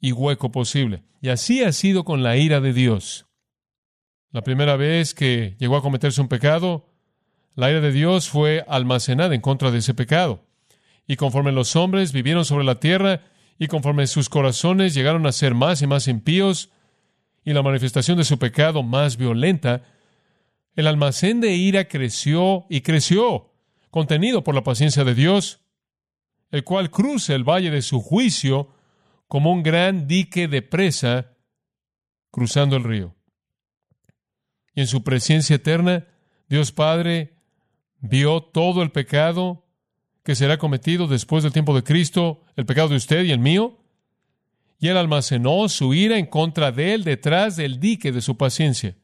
y 0.00 0.12
hueco 0.12 0.52
posible. 0.52 1.02
Y 1.20 1.30
así 1.30 1.64
ha 1.64 1.72
sido 1.72 2.04
con 2.04 2.22
la 2.22 2.36
ira 2.36 2.60
de 2.60 2.72
Dios. 2.72 3.26
La 4.30 4.42
primera 4.42 4.76
vez 4.76 5.12
que 5.12 5.56
llegó 5.58 5.76
a 5.76 5.82
cometerse 5.82 6.20
un 6.20 6.28
pecado, 6.28 6.86
la 7.56 7.68
ira 7.68 7.80
de 7.80 7.90
Dios 7.90 8.28
fue 8.28 8.64
almacenada 8.68 9.34
en 9.34 9.40
contra 9.40 9.72
de 9.72 9.78
ese 9.78 9.94
pecado. 9.94 10.44
Y 11.04 11.16
conforme 11.16 11.50
los 11.50 11.74
hombres 11.74 12.12
vivieron 12.12 12.44
sobre 12.44 12.64
la 12.64 12.78
tierra 12.78 13.22
y 13.58 13.66
conforme 13.66 14.06
sus 14.06 14.28
corazones 14.28 14.94
llegaron 14.94 15.26
a 15.26 15.32
ser 15.32 15.54
más 15.54 15.82
y 15.82 15.86
más 15.86 16.08
impíos, 16.08 16.70
y 17.44 17.52
la 17.52 17.62
manifestación 17.62 18.18
de 18.18 18.24
su 18.24 18.38
pecado 18.38 18.82
más 18.82 19.16
violenta, 19.16 19.82
el 20.74 20.86
almacén 20.86 21.40
de 21.40 21.54
ira 21.54 21.88
creció 21.88 22.66
y 22.68 22.82
creció, 22.82 23.52
contenido 23.90 24.44
por 24.44 24.54
la 24.54 24.62
paciencia 24.62 25.02
de 25.02 25.14
Dios, 25.14 25.60
el 26.50 26.62
cual 26.62 26.90
cruza 26.90 27.34
el 27.34 27.44
valle 27.44 27.70
de 27.70 27.82
su 27.82 28.00
juicio 28.00 28.68
como 29.26 29.52
un 29.52 29.62
gran 29.62 30.06
dique 30.06 30.46
de 30.46 30.62
presa 30.62 31.32
cruzando 32.30 32.76
el 32.76 32.84
río. 32.84 33.14
Y 34.74 34.82
en 34.82 34.86
su 34.86 35.02
presencia 35.02 35.56
eterna, 35.56 36.06
Dios 36.48 36.70
Padre 36.72 37.34
vio 38.00 38.42
todo 38.42 38.82
el 38.82 38.92
pecado 38.92 39.67
que 40.28 40.34
será 40.34 40.58
cometido 40.58 41.06
después 41.06 41.42
del 41.42 41.54
tiempo 41.54 41.74
de 41.74 41.82
Cristo, 41.82 42.42
el 42.54 42.66
pecado 42.66 42.90
de 42.90 42.96
usted 42.96 43.24
y 43.24 43.30
el 43.30 43.38
mío, 43.38 43.78
y 44.78 44.88
él 44.88 44.98
almacenó 44.98 45.70
su 45.70 45.94
ira 45.94 46.18
en 46.18 46.26
contra 46.26 46.70
de 46.70 46.92
él 46.92 47.02
detrás 47.02 47.56
del 47.56 47.80
dique 47.80 48.12
de 48.12 48.20
su 48.20 48.36
paciencia. 48.36 48.94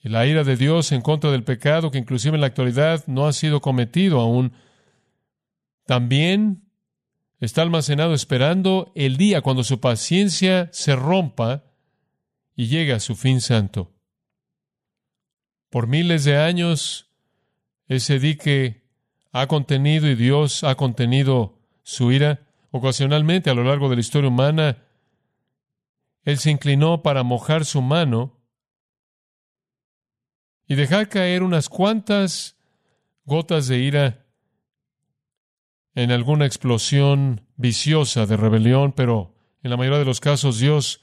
Y 0.00 0.08
la 0.08 0.24
ira 0.24 0.44
de 0.44 0.56
Dios 0.56 0.92
en 0.92 1.02
contra 1.02 1.30
del 1.30 1.44
pecado, 1.44 1.90
que 1.90 1.98
inclusive 1.98 2.36
en 2.36 2.40
la 2.40 2.46
actualidad 2.46 3.04
no 3.06 3.26
ha 3.26 3.34
sido 3.34 3.60
cometido 3.60 4.18
aún, 4.18 4.54
también 5.84 6.62
está 7.38 7.60
almacenado 7.60 8.14
esperando 8.14 8.92
el 8.94 9.18
día 9.18 9.42
cuando 9.42 9.62
su 9.62 9.78
paciencia 9.78 10.70
se 10.72 10.96
rompa 10.96 11.64
y 12.56 12.68
llegue 12.68 12.94
a 12.94 12.98
su 12.98 13.14
fin 13.14 13.42
santo. 13.42 13.92
Por 15.68 15.86
miles 15.86 16.24
de 16.24 16.38
años, 16.38 17.10
ese 17.88 18.18
dique 18.18 18.81
ha 19.32 19.46
contenido 19.46 20.08
y 20.08 20.14
Dios 20.14 20.62
ha 20.64 20.74
contenido 20.76 21.58
su 21.82 22.12
ira 22.12 22.40
Ocasionalmente 22.74 23.50
a 23.50 23.54
lo 23.54 23.64
largo 23.64 23.90
de 23.90 23.96
la 23.96 24.00
historia 24.00 24.30
humana, 24.30 24.78
Él 26.24 26.38
se 26.38 26.50
inclinó 26.50 27.02
para 27.02 27.22
mojar 27.22 27.66
su 27.66 27.82
mano 27.82 28.40
y 30.66 30.74
dejar 30.74 31.10
caer 31.10 31.42
unas 31.42 31.68
cuantas 31.68 32.56
gotas 33.26 33.68
de 33.68 33.78
ira 33.78 34.26
en 35.94 36.10
alguna 36.10 36.46
explosión 36.46 37.46
viciosa 37.56 38.24
de 38.24 38.38
rebelión, 38.38 38.92
pero 38.92 39.34
en 39.62 39.70
la 39.70 39.76
mayoría 39.76 39.98
de 39.98 40.06
los 40.06 40.20
casos 40.20 40.58
Dios 40.58 41.02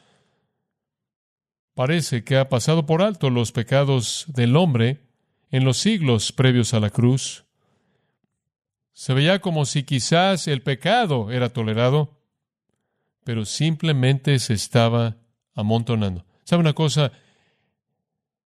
parece 1.76 2.24
que 2.24 2.38
ha 2.38 2.50
pasado 2.50 2.88
por 2.88 3.04
alto 3.04 3.30
los 3.30 3.52
pecados 3.52 4.26
del 4.28 4.56
hombre 4.56 5.08
en 5.52 5.65
los 5.65 5.78
siglos 5.78 6.32
previos 6.32 6.74
a 6.74 6.80
la 6.80 6.89
cruz. 6.89 7.46
Se 9.00 9.14
veía 9.14 9.40
como 9.40 9.64
si 9.64 9.84
quizás 9.84 10.50
el 10.50 10.62
pecado 10.62 11.32
era 11.32 11.48
tolerado, 11.48 12.20
pero 13.24 13.46
simplemente 13.46 14.38
se 14.40 14.54
estaba 14.54 15.16
amontonando. 15.56 16.26
¿Sabe 16.44 16.60
una 16.60 16.74
cosa? 16.74 17.14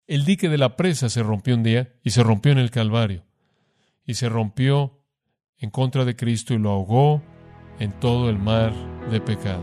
El 0.09 0.25
dique 0.25 0.49
de 0.49 0.59
la 0.59 0.75
presa 0.75 1.09
se 1.09 1.23
rompió 1.23 1.55
un 1.55 1.63
día 1.63 1.93
y 2.03 2.11
se 2.11 2.25
rompió 2.25 2.51
en 2.51 2.59
el 2.59 2.73
Calvario. 2.73 3.25
Y 4.05 4.15
se 4.15 4.29
rompió 4.29 4.99
en 5.57 5.71
contra 5.71 6.05
de 6.05 6.17
Cristo 6.17 6.53
y 6.53 6.59
lo 6.59 6.71
ahogó 6.71 7.23
en 7.79 7.93
todo 8.01 8.29
el 8.29 8.41
mar 8.41 8.75
de 9.09 9.21
pecado. 9.21 9.63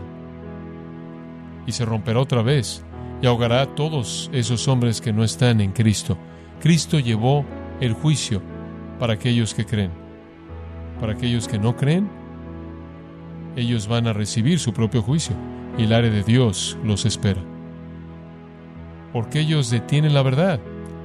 Y 1.66 1.72
se 1.72 1.84
romperá 1.84 2.18
otra 2.18 2.40
vez 2.40 2.82
y 3.20 3.26
ahogará 3.26 3.60
a 3.60 3.74
todos 3.74 4.30
esos 4.32 4.66
hombres 4.68 5.02
que 5.02 5.12
no 5.12 5.22
están 5.22 5.60
en 5.60 5.72
Cristo. 5.72 6.16
Cristo 6.62 6.98
llevó 6.98 7.44
el 7.78 7.92
juicio 7.92 8.40
para 8.98 9.12
aquellos 9.12 9.52
que 9.52 9.66
creen. 9.66 10.07
Para 11.00 11.12
aquellos 11.12 11.46
que 11.46 11.58
no 11.58 11.76
creen, 11.76 12.08
ellos 13.56 13.88
van 13.88 14.06
a 14.06 14.12
recibir 14.12 14.58
su 14.58 14.72
propio 14.72 15.02
juicio 15.02 15.34
y 15.76 15.84
el 15.84 15.92
área 15.92 16.10
de 16.10 16.22
Dios 16.22 16.76
los 16.84 17.06
espera. 17.06 17.40
Porque 19.12 19.40
ellos 19.40 19.70
detienen 19.70 20.14
la 20.14 20.22
verdad, 20.22 20.60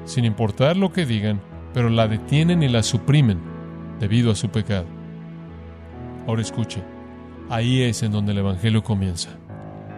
sin 0.05 0.25
importar 0.25 0.77
lo 0.77 0.91
que 0.91 1.05
digan, 1.05 1.41
pero 1.73 1.89
la 1.89 2.07
detienen 2.07 2.63
y 2.63 2.69
la 2.69 2.83
suprimen 2.83 3.39
debido 3.99 4.31
a 4.31 4.35
su 4.35 4.49
pecado. 4.49 4.85
Ahora 6.27 6.41
escuche, 6.41 6.83
ahí 7.49 7.81
es 7.81 8.03
en 8.03 8.11
donde 8.11 8.31
el 8.31 8.39
Evangelio 8.39 8.83
comienza. 8.83 9.29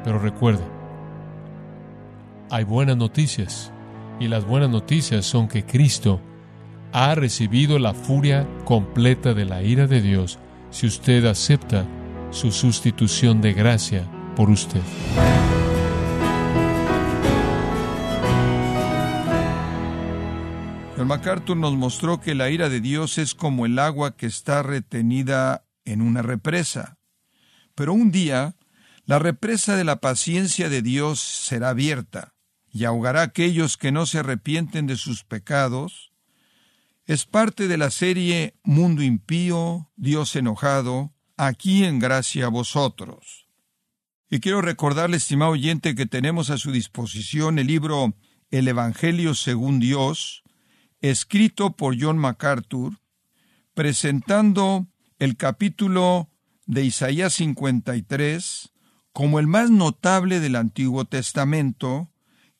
Pero 0.03 0.19
recuerde, 0.19 0.63
hay 2.51 2.63
buenas 2.63 2.97
noticias, 2.97 3.71
y 4.19 4.27
las 4.27 4.45
buenas 4.45 4.69
noticias 4.69 5.25
son 5.25 5.47
que 5.47 5.65
Cristo 5.65 6.21
ha 6.97 7.13
recibido 7.13 7.77
la 7.77 7.93
furia 7.93 8.47
completa 8.63 9.33
de 9.33 9.43
la 9.43 9.61
ira 9.61 9.85
de 9.85 10.01
Dios 10.01 10.39
si 10.69 10.87
usted 10.87 11.25
acepta 11.25 11.85
su 12.31 12.53
sustitución 12.53 13.41
de 13.41 13.51
gracia 13.51 14.09
por 14.33 14.49
usted. 14.49 14.79
El 20.97 21.05
MacArthur 21.05 21.57
nos 21.57 21.75
mostró 21.75 22.21
que 22.21 22.33
la 22.33 22.49
ira 22.49 22.69
de 22.69 22.79
Dios 22.79 23.17
es 23.17 23.35
como 23.35 23.65
el 23.65 23.77
agua 23.77 24.15
que 24.15 24.27
está 24.27 24.63
retenida 24.63 25.65
en 25.83 26.01
una 26.01 26.21
represa. 26.21 26.97
Pero 27.75 27.91
un 27.91 28.09
día, 28.09 28.55
la 29.03 29.19
represa 29.19 29.75
de 29.75 29.83
la 29.83 29.99
paciencia 29.99 30.69
de 30.69 30.81
Dios 30.81 31.19
será 31.19 31.71
abierta 31.71 32.35
y 32.71 32.85
ahogará 32.85 33.19
a 33.19 33.25
aquellos 33.25 33.75
que 33.75 33.91
no 33.91 34.05
se 34.05 34.19
arrepienten 34.19 34.87
de 34.87 34.95
sus 34.95 35.25
pecados. 35.25 36.14
Es 37.07 37.27
parte 37.27 37.67
de 37.67 37.77
la 37.77 37.91
serie 37.91 38.55
Mundo 38.63 39.03
impío, 39.03 39.91
Dios 39.95 40.35
enojado, 40.35 41.13
aquí 41.37 41.83
en 41.83 41.99
gracia 41.99 42.47
a 42.47 42.49
vosotros. 42.49 43.47
Y 44.27 44.39
quiero 44.39 44.63
recordarle, 44.63 45.17
estimado 45.17 45.51
oyente, 45.51 45.93
que 45.93 46.07
tenemos 46.07 46.49
a 46.49 46.57
su 46.57 46.71
disposición 46.71 47.59
el 47.59 47.67
libro 47.67 48.15
El 48.49 48.67
Evangelio 48.67 49.35
según 49.35 49.79
Dios, 49.79 50.41
escrito 50.99 51.75
por 51.75 51.95
John 52.01 52.17
MacArthur, 52.17 52.93
presentando 53.75 54.87
el 55.19 55.37
capítulo 55.37 56.31
de 56.65 56.85
Isaías 56.85 57.33
53 57.35 58.71
como 59.13 59.37
el 59.37 59.45
más 59.45 59.69
notable 59.69 60.39
del 60.39 60.55
Antiguo 60.55 61.05
Testamento, 61.05 62.11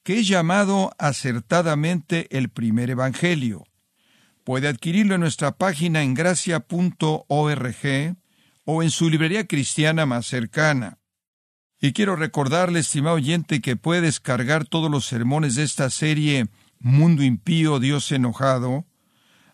que 0.04 0.20
es 0.20 0.28
llamado 0.28 0.94
acertadamente 1.00 2.28
el 2.38 2.50
primer 2.50 2.92
Evangelio. 2.92 3.66
Puede 4.46 4.68
adquirirlo 4.68 5.16
en 5.16 5.22
nuestra 5.22 5.58
página 5.58 6.04
en 6.04 6.14
gracia.org 6.14 7.26
o 8.64 8.84
en 8.84 8.92
su 8.92 9.10
librería 9.10 9.48
cristiana 9.48 10.06
más 10.06 10.28
cercana. 10.28 11.00
Y 11.82 11.94
quiero 11.94 12.16
recordarle, 12.16 12.80
estimado 12.80 13.16
oyente, 13.16 13.60
que 13.60 13.76
puede 13.76 14.02
descargar 14.02 14.66
todos 14.66 14.92
los 14.92 15.08
sermones 15.08 15.56
de 15.56 15.64
esta 15.64 15.90
serie 15.90 16.48
Mundo 16.78 17.24
impío, 17.24 17.80
Dios 17.80 18.12
enojado, 18.12 18.86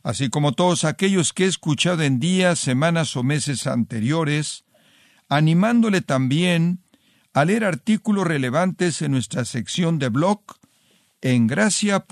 así 0.04 0.30
como 0.30 0.52
todos 0.52 0.84
aquellos 0.84 1.32
que 1.32 1.46
he 1.46 1.48
escuchado 1.48 2.02
en 2.04 2.20
días, 2.20 2.60
semanas 2.60 3.16
o 3.16 3.24
meses 3.24 3.68
anteriores, 3.68 4.66
animándole 5.30 6.02
también 6.02 6.84
a 7.34 7.46
leer 7.46 7.64
artículos 7.64 8.28
relevantes 8.28 9.02
en 9.02 9.14
nuestra 9.14 9.46
sección 9.46 10.00
de 10.00 10.10
blog 10.10 10.42
en 11.22 11.48
gracia.org. 11.48 12.12